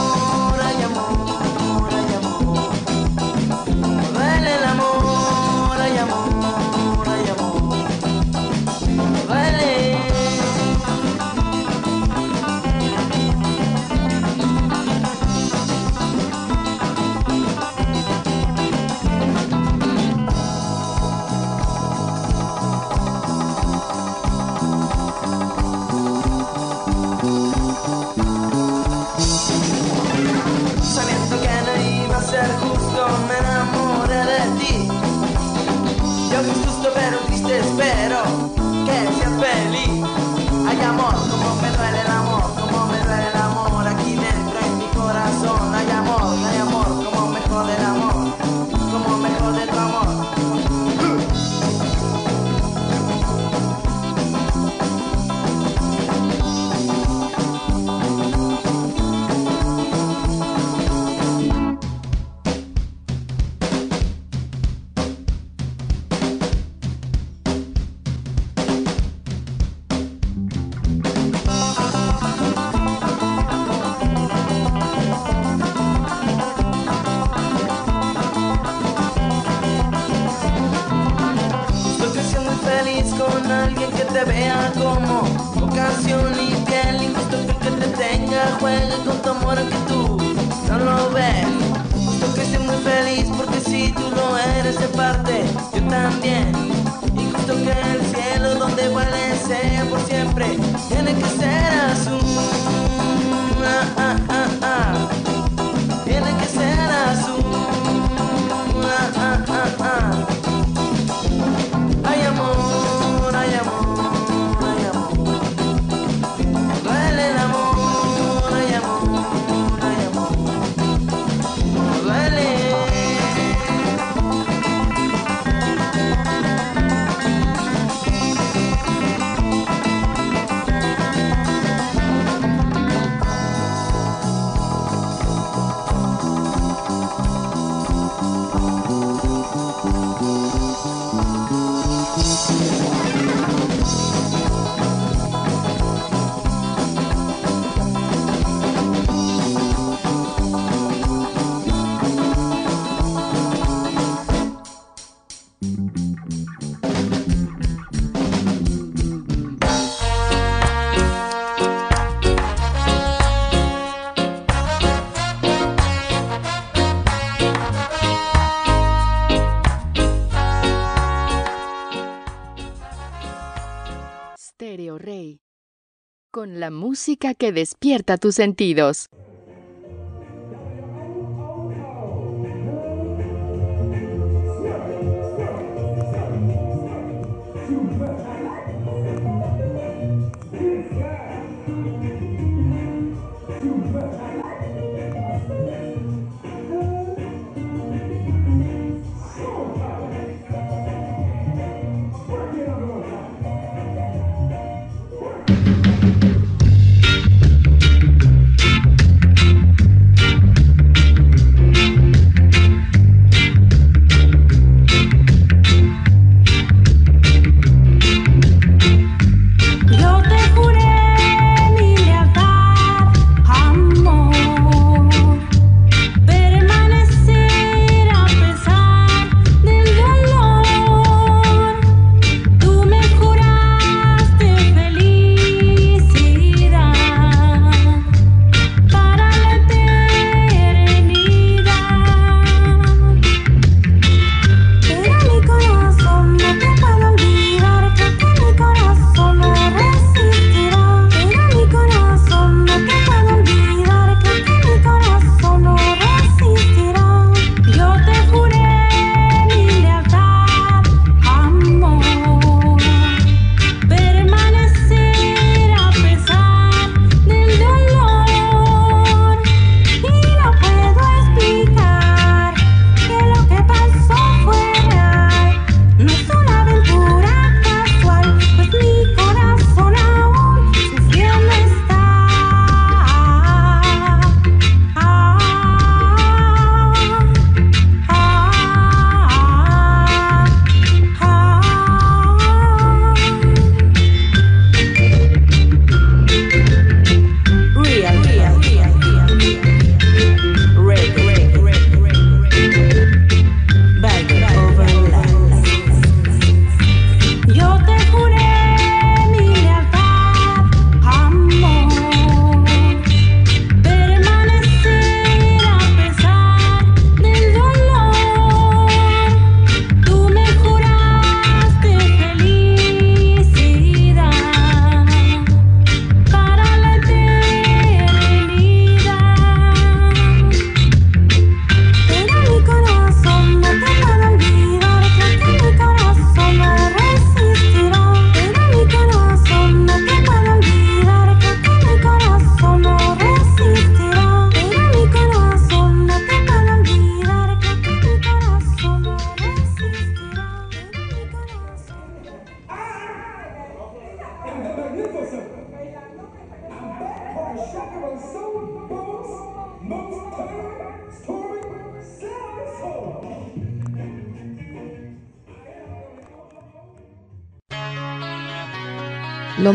[176.39, 179.09] Con la música que despierta tus sentidos.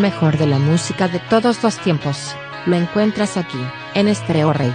[0.03, 2.35] mejor de la música de todos los tiempos.
[2.65, 4.73] Lo encuentras aquí, en Estreo Rey.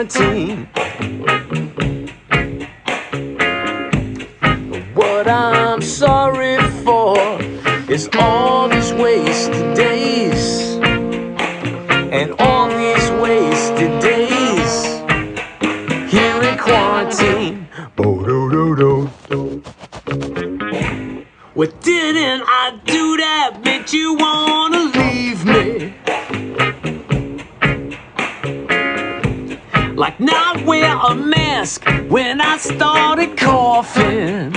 [0.00, 0.66] quarantine.
[4.94, 7.18] What I'm sorry for
[7.90, 9.89] is all these wasted days.
[33.82, 34.49] coffin.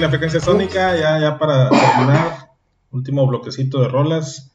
[0.00, 2.50] Aquí la frecuencia sónica, ya, ya para terminar,
[2.90, 4.52] último bloquecito de rolas.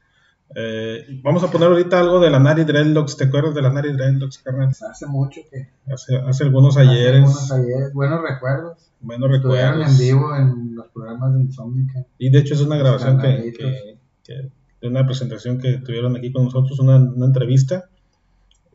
[0.56, 3.18] Eh, vamos a poner ahorita algo de la Nari Dreadlocks.
[3.18, 4.70] ¿Te acuerdas de la Nari Dreadlocks, carnal?
[4.70, 5.70] Hace mucho que.
[5.92, 7.16] Hace, hace algunos hace ayeres.
[7.24, 8.78] algunos ayeres, buenos recuerdos.
[9.02, 9.92] Buenos Estuvieron recuerdos.
[10.00, 12.06] en vivo en los programas de Insómnica.
[12.18, 14.50] Y de hecho es una grabación que, que- que-
[14.82, 17.90] de una presentación que tuvieron aquí con nosotros, una, una entrevista.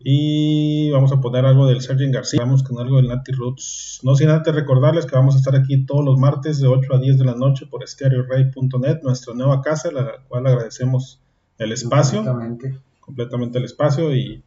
[0.02, 2.40] Y vamos a poner algo del Sergeant García.
[2.40, 4.00] Vamos con algo del Nati Roots.
[4.02, 6.98] No sin antes recordarles que vamos a estar aquí todos los martes de 8 a
[6.98, 11.20] 10 de la noche por stereorey.net, nuestra nueva casa, la cual agradecemos
[11.58, 12.78] el espacio, Exactamente.
[13.00, 14.14] completamente el espacio.
[14.16, 14.42] Y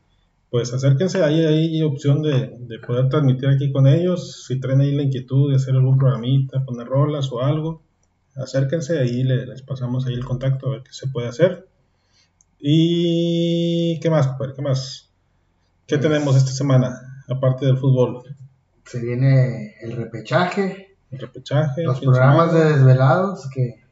[0.50, 4.46] pues acérquense, ahí hay opción de, de poder transmitir aquí con ellos.
[4.48, 7.84] Si traen ahí la inquietud de hacer algún programita, poner rolas o algo,
[8.36, 11.68] acérquense, ahí le- les pasamos ahí el contacto a ver qué se puede hacer.
[12.60, 14.30] Y qué más?
[14.56, 15.13] ¿qué más?
[15.94, 17.24] ¿Qué tenemos esta semana?
[17.30, 18.24] Aparte del fútbol,
[18.86, 23.84] Se viene el repechaje, el repechaje, los programas de desvelados que,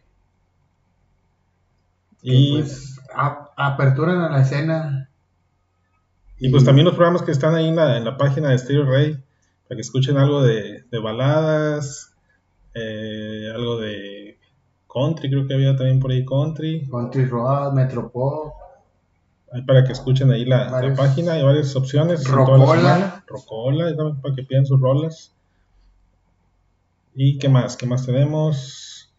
[2.22, 5.10] que, y, pues a- aperturan a la escena.
[6.40, 8.86] y pues también los programas que están ahí en la, en la página de Stereo
[8.86, 9.14] Rey,
[9.68, 12.14] para que escuchen algo de, de baladas,
[12.74, 14.38] eh, algo de
[14.92, 16.88] country, creo que había también por ahí country.
[16.90, 18.54] Country Road, Metropop,
[19.54, 22.26] Ahí para que escuchen ahí la, la página, hay varias opciones.
[22.26, 23.24] Rocola.
[23.28, 25.34] Rocola, para que pidan sus rolas.
[27.16, 27.76] ¿Y qué más?
[27.76, 29.12] ¿Qué más tenemos?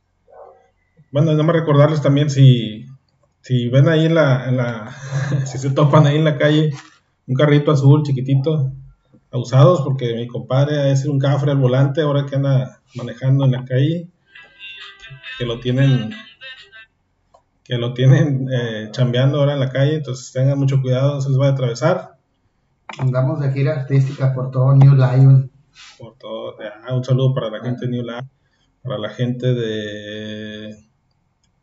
[1.10, 2.86] Bueno, no me recordarles también si,
[3.42, 4.96] si ven ahí en la, en la
[5.44, 6.72] si se topan ahí en la calle
[7.26, 8.72] un carrito azul chiquitito,
[9.32, 13.64] usados, porque mi compadre es un cafre al volante ahora que anda manejando en la
[13.64, 14.08] calle,
[15.38, 16.12] que lo tienen
[17.72, 21.30] que lo tienen eh, chambeando ahora en la calle, entonces tengan mucho cuidado, no se
[21.30, 22.18] les va a atravesar.
[22.98, 25.50] andamos de gira artística por todo New Lion.
[25.98, 28.26] Por todo, ah, un saludo para la gente de New Lab,
[28.82, 30.84] para la gente de.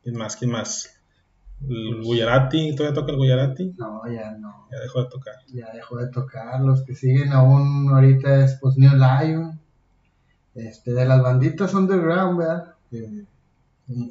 [0.02, 0.36] ¿Quién más?
[0.36, 1.00] ¿Quién más?
[1.70, 3.76] El Gujarati, ¿todavía toca el Gujarati?
[3.78, 5.36] No, ya no, Ya dejó de tocar.
[5.54, 6.60] ya dejó de tocar.
[6.62, 9.60] Los que siguen aún ahorita es pues New Lion.
[10.56, 12.74] Este, de las banditas underground, ¿verdad?
[12.94, 13.26] Eh,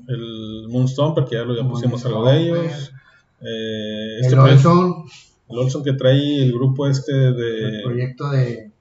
[0.08, 2.92] El Moonstomper, que ya, lo, ya pusimos algo de ellos.
[3.40, 5.04] Eh, este el proyecto- Olson,
[5.48, 7.80] el Olson que trae el grupo este el de.
[7.84, 8.72] proyecto de.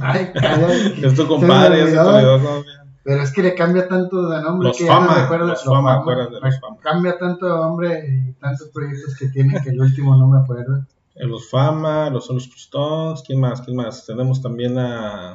[0.00, 2.64] Ay, caray, Es tu se compadre, ya se olvidó.
[3.02, 5.46] Pero es que le cambia tanto de nombre Los que ya no Fama, recuerdo.
[5.46, 6.76] los Fama, acuérdate de los Fama.
[6.82, 10.86] Cambia tanto de nombre y tantos proyectos que tiene que el último no me acuerdo.
[11.14, 13.62] Eh, Los Fama, los Solos Stones, ¿quién más?
[13.62, 14.04] ¿Quién más?
[14.06, 15.32] Tenemos también a,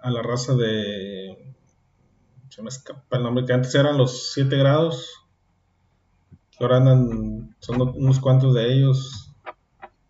[0.00, 1.51] a la raza de.
[2.52, 5.24] Se me escapa el nombre, que antes eran los 7 grados,
[6.50, 9.32] que ahora andan, son unos cuantos de ellos.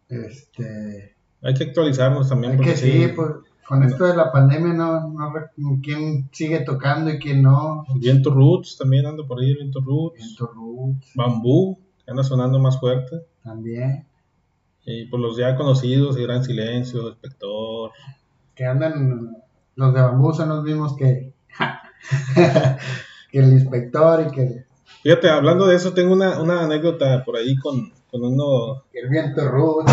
[0.09, 2.55] Este, Hay que actualizarnos también.
[2.55, 3.29] hay porque que sí, pues
[3.69, 7.85] con esto de la pandemia no, no quién sigue tocando y quién no.
[7.95, 10.17] Viento Roots también anda por ahí, Viento Roots.
[10.17, 13.25] Viento Roots Bambú, que anda sonando más fuerte.
[13.45, 14.05] también,
[14.85, 17.93] Y por los ya conocidos, el Gran Silencio, Espector.
[18.57, 19.37] que andan,
[19.77, 21.33] los de bambú son los mismos que,
[23.31, 24.65] que el inspector y que
[25.03, 29.49] Fíjate, hablando de eso, tengo una, una anécdota por ahí con, con uno, el viento
[29.49, 29.93] Roots.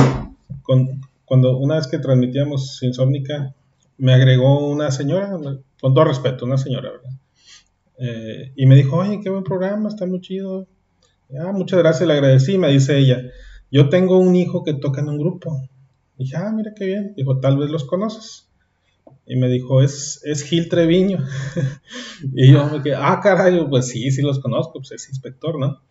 [0.62, 3.56] con, cuando una vez que transmitíamos Insómnica,
[3.98, 5.32] me agregó una señora,
[5.82, 7.12] con todo respeto, una señora, ¿verdad?
[7.98, 10.68] Eh, y me dijo, oye, qué buen programa, está muy chido.
[11.38, 12.58] Ah, muchas gracias, le agradecí.
[12.58, 13.22] Me dice ella,
[13.72, 15.70] yo tengo un hijo que toca en un grupo.
[16.18, 17.14] Y dije, ah, mira qué bien.
[17.16, 18.49] Dijo, tal vez los conoces.
[19.32, 21.20] Y me dijo, es, es Gil Treviño.
[22.34, 25.84] y yo me quedé, ah, caray, pues sí, sí los conozco, pues es inspector, ¿no?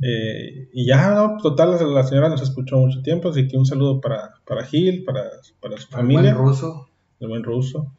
[0.00, 4.00] Eh, y ya, no, total, la, señora nos escuchó mucho tiempo, así que un saludo
[4.00, 5.24] para, para Gil, para,
[5.60, 6.88] para su El familia, buen ruso.
[7.20, 7.94] el buen ruso.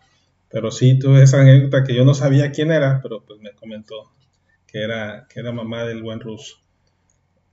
[0.49, 4.11] Pero sí, tuve esa anécdota que yo no sabía quién era, pero pues me comentó
[4.65, 6.57] que era, que era mamá del buen ruso.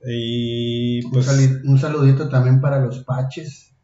[0.06, 1.28] Y Un, pues
[1.64, 3.74] un saludito también para los Paches.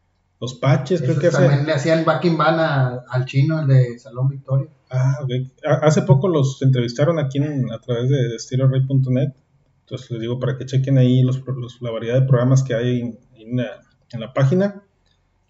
[0.40, 3.98] Los paches, creo que hace, también le hacían backing ban a- al chino, el de
[3.98, 4.68] Salón Victoria.
[4.90, 5.30] ah, ok.
[5.66, 9.32] A- hace poco los entrevistaron aquí en- a través de, de.
[9.80, 13.00] Entonces les digo para que chequen ahí los, los- la variedad de programas que hay
[13.00, 13.82] en, en la,
[14.12, 14.82] en la página.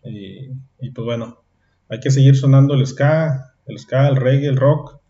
[0.05, 1.39] Y, y, pues bueno,
[1.89, 5.01] hay que seguir sonando el ska, el ska, el reggae, el rock,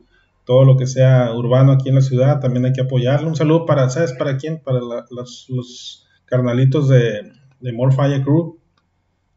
[0.44, 3.28] todo lo que sea urbano aquí en la ciudad, también hay que apoyarlo.
[3.28, 4.60] Un saludo para, ¿sabes para quién?
[4.62, 8.58] Para la- los, los carnalitos de, de More Fire Crew,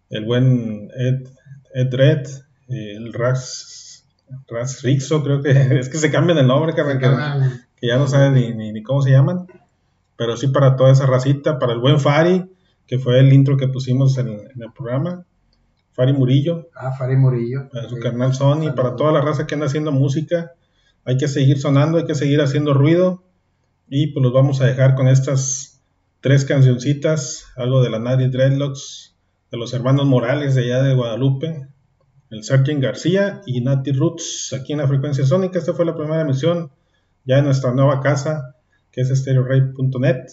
[0.10, 1.28] el buen Ed,
[1.74, 2.28] Ed Red,
[2.68, 4.05] el Ras,
[4.47, 6.84] Ras Rixo, creo que es que se cambian el nombre, que,
[7.80, 9.47] que ya no saben ni, ni, ni cómo se llaman,
[10.18, 12.45] pero sí para toda esa racita, para el buen Fari,
[12.88, 15.26] que fue el intro que pusimos en, en el programa,
[15.93, 17.70] Fari Murillo, Ah, Fari Murillo.
[17.72, 18.01] para su Sí.
[18.01, 20.53] carnal Sony, para toda la raza que anda haciendo música.
[21.05, 23.24] Hay que seguir sonando, hay que seguir haciendo ruido.
[23.89, 25.82] Y pues los vamos a dejar con estas
[26.22, 29.09] tres cancioncitas, algo de la Nari Dreadlocks,
[29.52, 31.68] de los hermanos Morales de allá de Guadalupe,
[32.30, 35.58] el Sergeant García y Nati Roots aquí en la frecuencia sónica.
[35.58, 36.72] Esta fue la primera emisión
[37.26, 38.56] ya en nuestra nueva casa,
[38.91, 40.28] que es stereorey.net.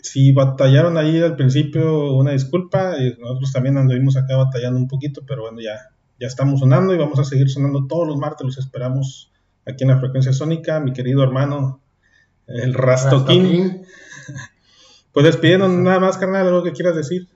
[0.00, 5.22] Si batallaron ahí al principio, una disculpa, y nosotros también anduvimos acá batallando un poquito,
[5.26, 8.58] pero bueno, ya, ya estamos sonando y vamos a seguir sonando todos los martes, los
[8.58, 9.32] esperamos
[9.66, 11.80] aquí en la frecuencia sónica, mi querido hermano,
[12.46, 13.42] el Rastoquín.
[13.42, 13.82] Rastoquín.
[15.10, 17.26] Pues despidiéndonos nada más, carnal, algo que quieras decir.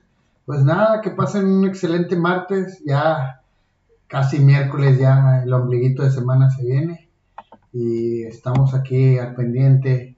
[0.45, 3.41] Pues nada, que pasen un excelente martes, ya
[4.07, 7.09] casi miércoles, ya el ombliguito de semana se viene
[7.71, 10.15] y estamos aquí al pendiente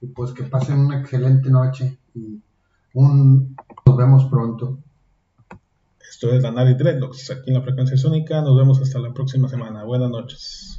[0.00, 2.40] y pues que pasen una excelente noche y
[2.94, 4.78] un nos vemos pronto.
[6.08, 8.40] Esto es la Nari Dreadlocks, aquí en la frecuencia sónica.
[8.40, 9.84] Nos vemos hasta la próxima semana.
[9.84, 10.73] Buenas noches.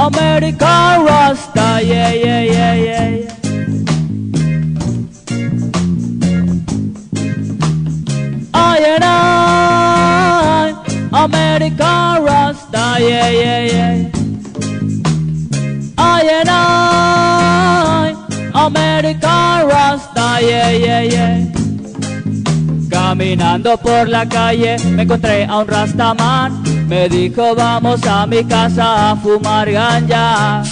[0.00, 3.34] American Rasta, yeah, yeah, yeah, yeah, yeah.
[8.54, 10.72] I and I,
[11.24, 14.10] American Rasta, yeah, yeah, yeah.
[15.98, 18.14] I and I,
[18.54, 21.49] American Rasta, yeah, yeah, yeah.
[23.20, 26.62] Caminando por la calle me encontré a un rastaman.
[26.88, 30.62] Me dijo vamos a mi casa a fumar ganja.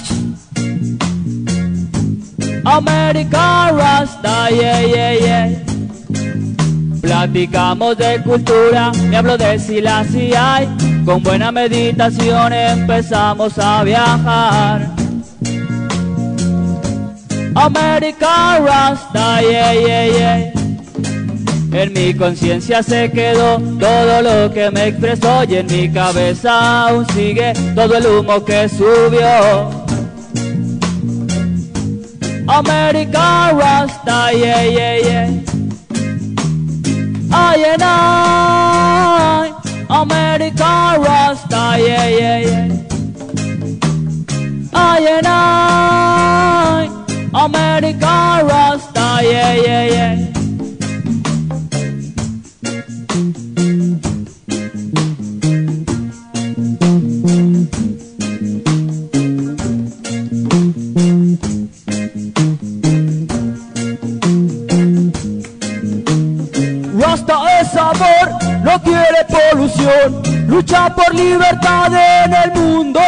[2.65, 5.62] American Rasta, yeah, yeah, yeah.
[7.03, 10.66] Platicamos de cultura, me habló de si la hay.
[11.05, 14.89] Con buena meditación empezamos a viajar.
[17.55, 20.58] American Rasta, yeah, yeah, yeah
[21.73, 27.07] en mi conciencia se quedó todo lo que me expresó y en mi cabeza aún
[27.11, 29.70] sigue todo el humo que subió.
[32.49, 35.31] American Rasta, yeah, yeah, yeah.
[37.31, 39.53] I and I,
[39.90, 42.69] American Rasta, yeah, yeah, yeah.
[44.73, 46.89] I and I,
[47.35, 50.38] American Rasta, yeah, yeah, yeah.
[70.47, 71.93] Lucha por libertad
[72.25, 73.01] en el mundo,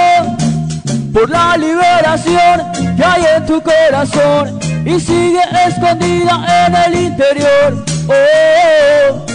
[1.12, 2.62] por la liberación
[2.96, 7.84] que hay en tu corazón y sigue escondida en el interior.
[8.08, 9.26] Oh,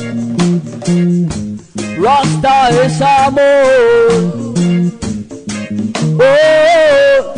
[2.01, 4.53] Rasta es amor.
[6.19, 7.33] Oh,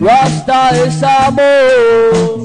[0.00, 2.40] Rasta es amor.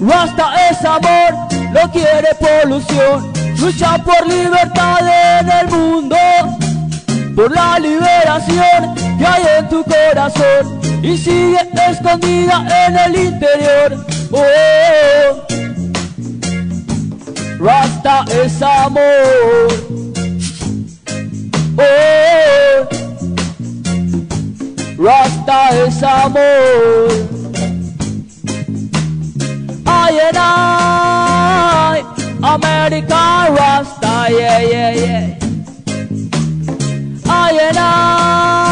[0.00, 6.16] Rasta es amor, no quiere polución, lucha por libertad en el mundo,
[7.36, 11.58] por la liberación que hay en tu corazón y sigue
[11.90, 14.06] escondida en el interior.
[14.30, 15.46] Oh,
[17.60, 19.68] Rasta es amor.
[21.76, 22.88] Oh,
[24.98, 27.38] Rasta es amor.
[32.54, 33.08] American
[33.56, 35.38] Rasta, yeah, yeah, yeah.
[37.26, 38.67] I and I,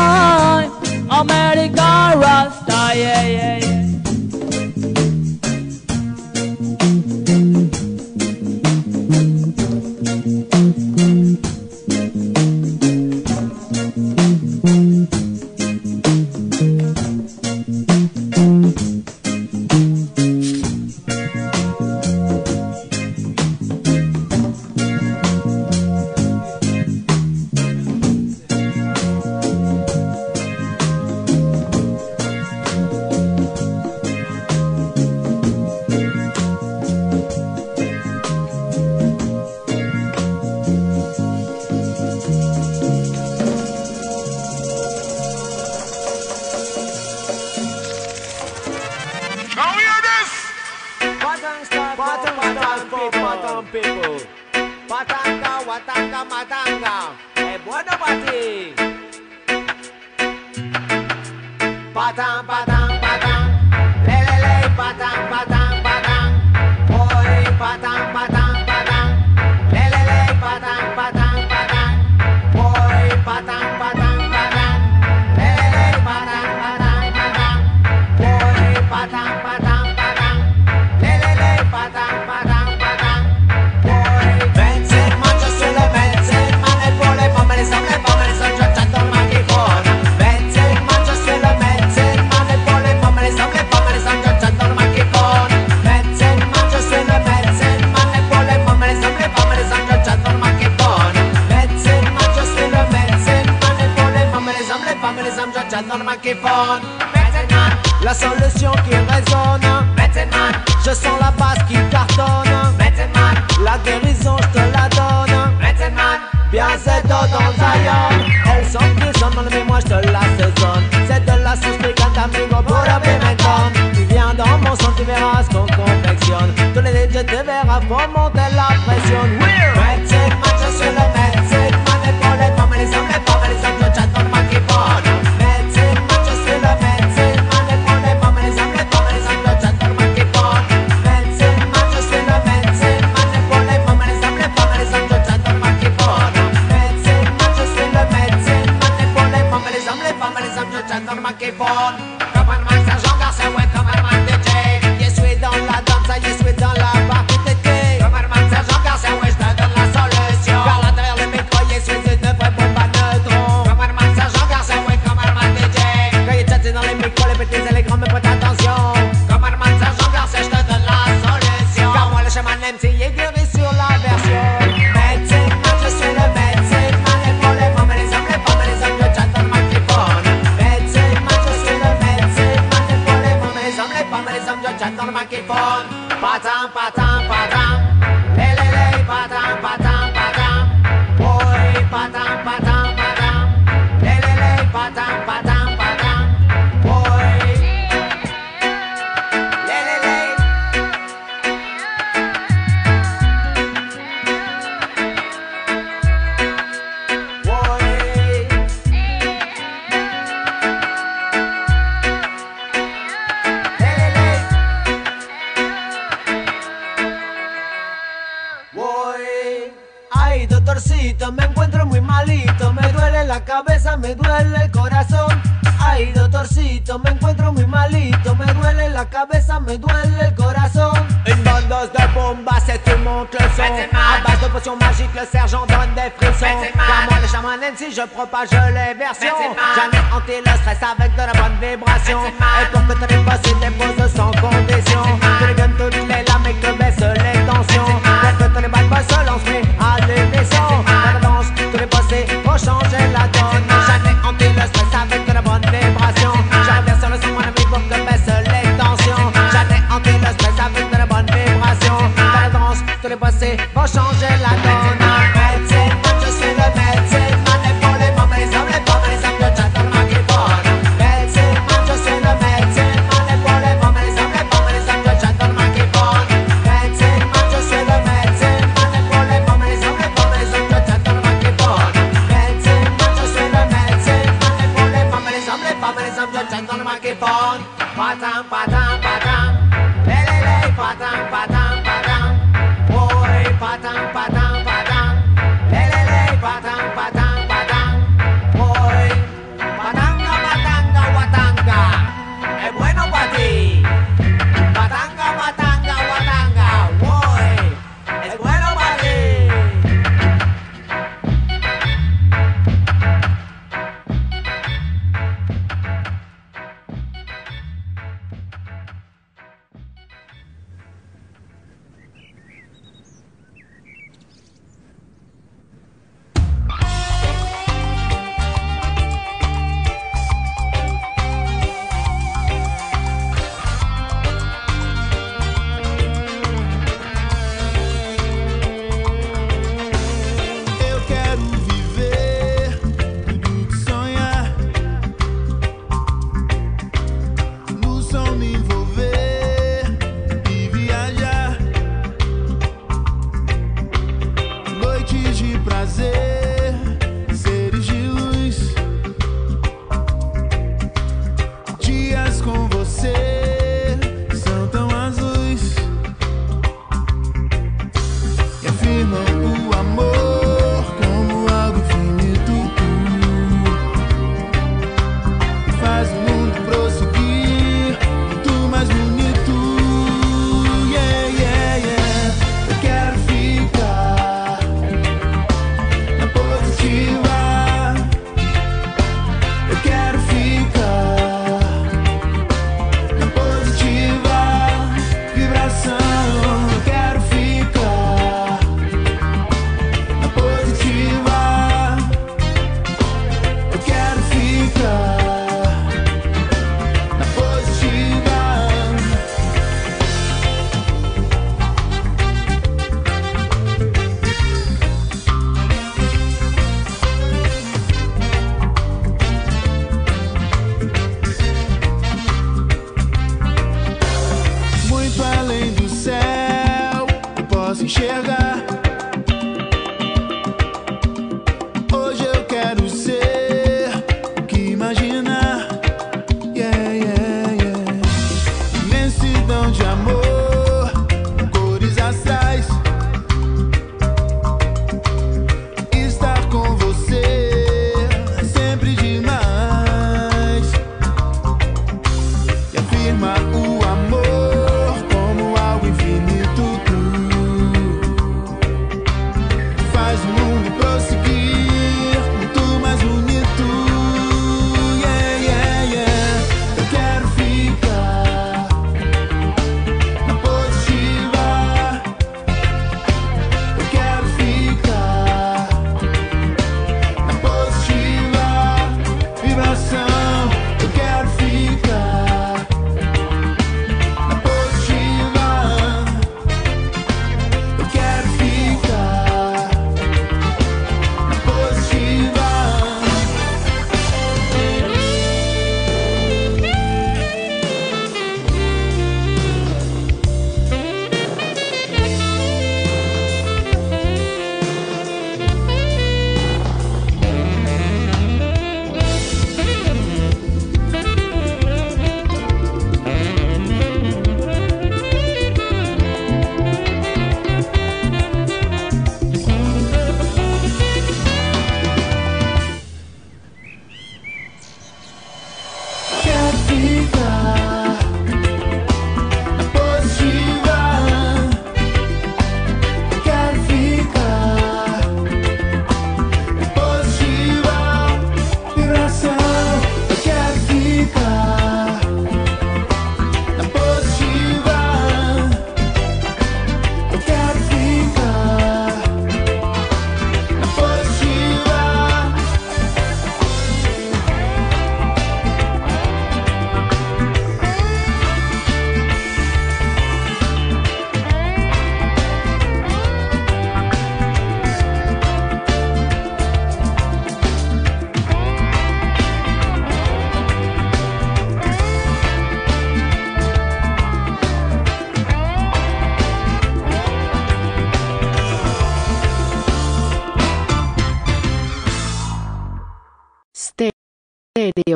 [288.18, 288.95] patam patam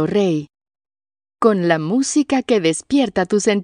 [0.06, 0.46] Rey.
[1.40, 3.60] Con la música que despierta tu sentimiento.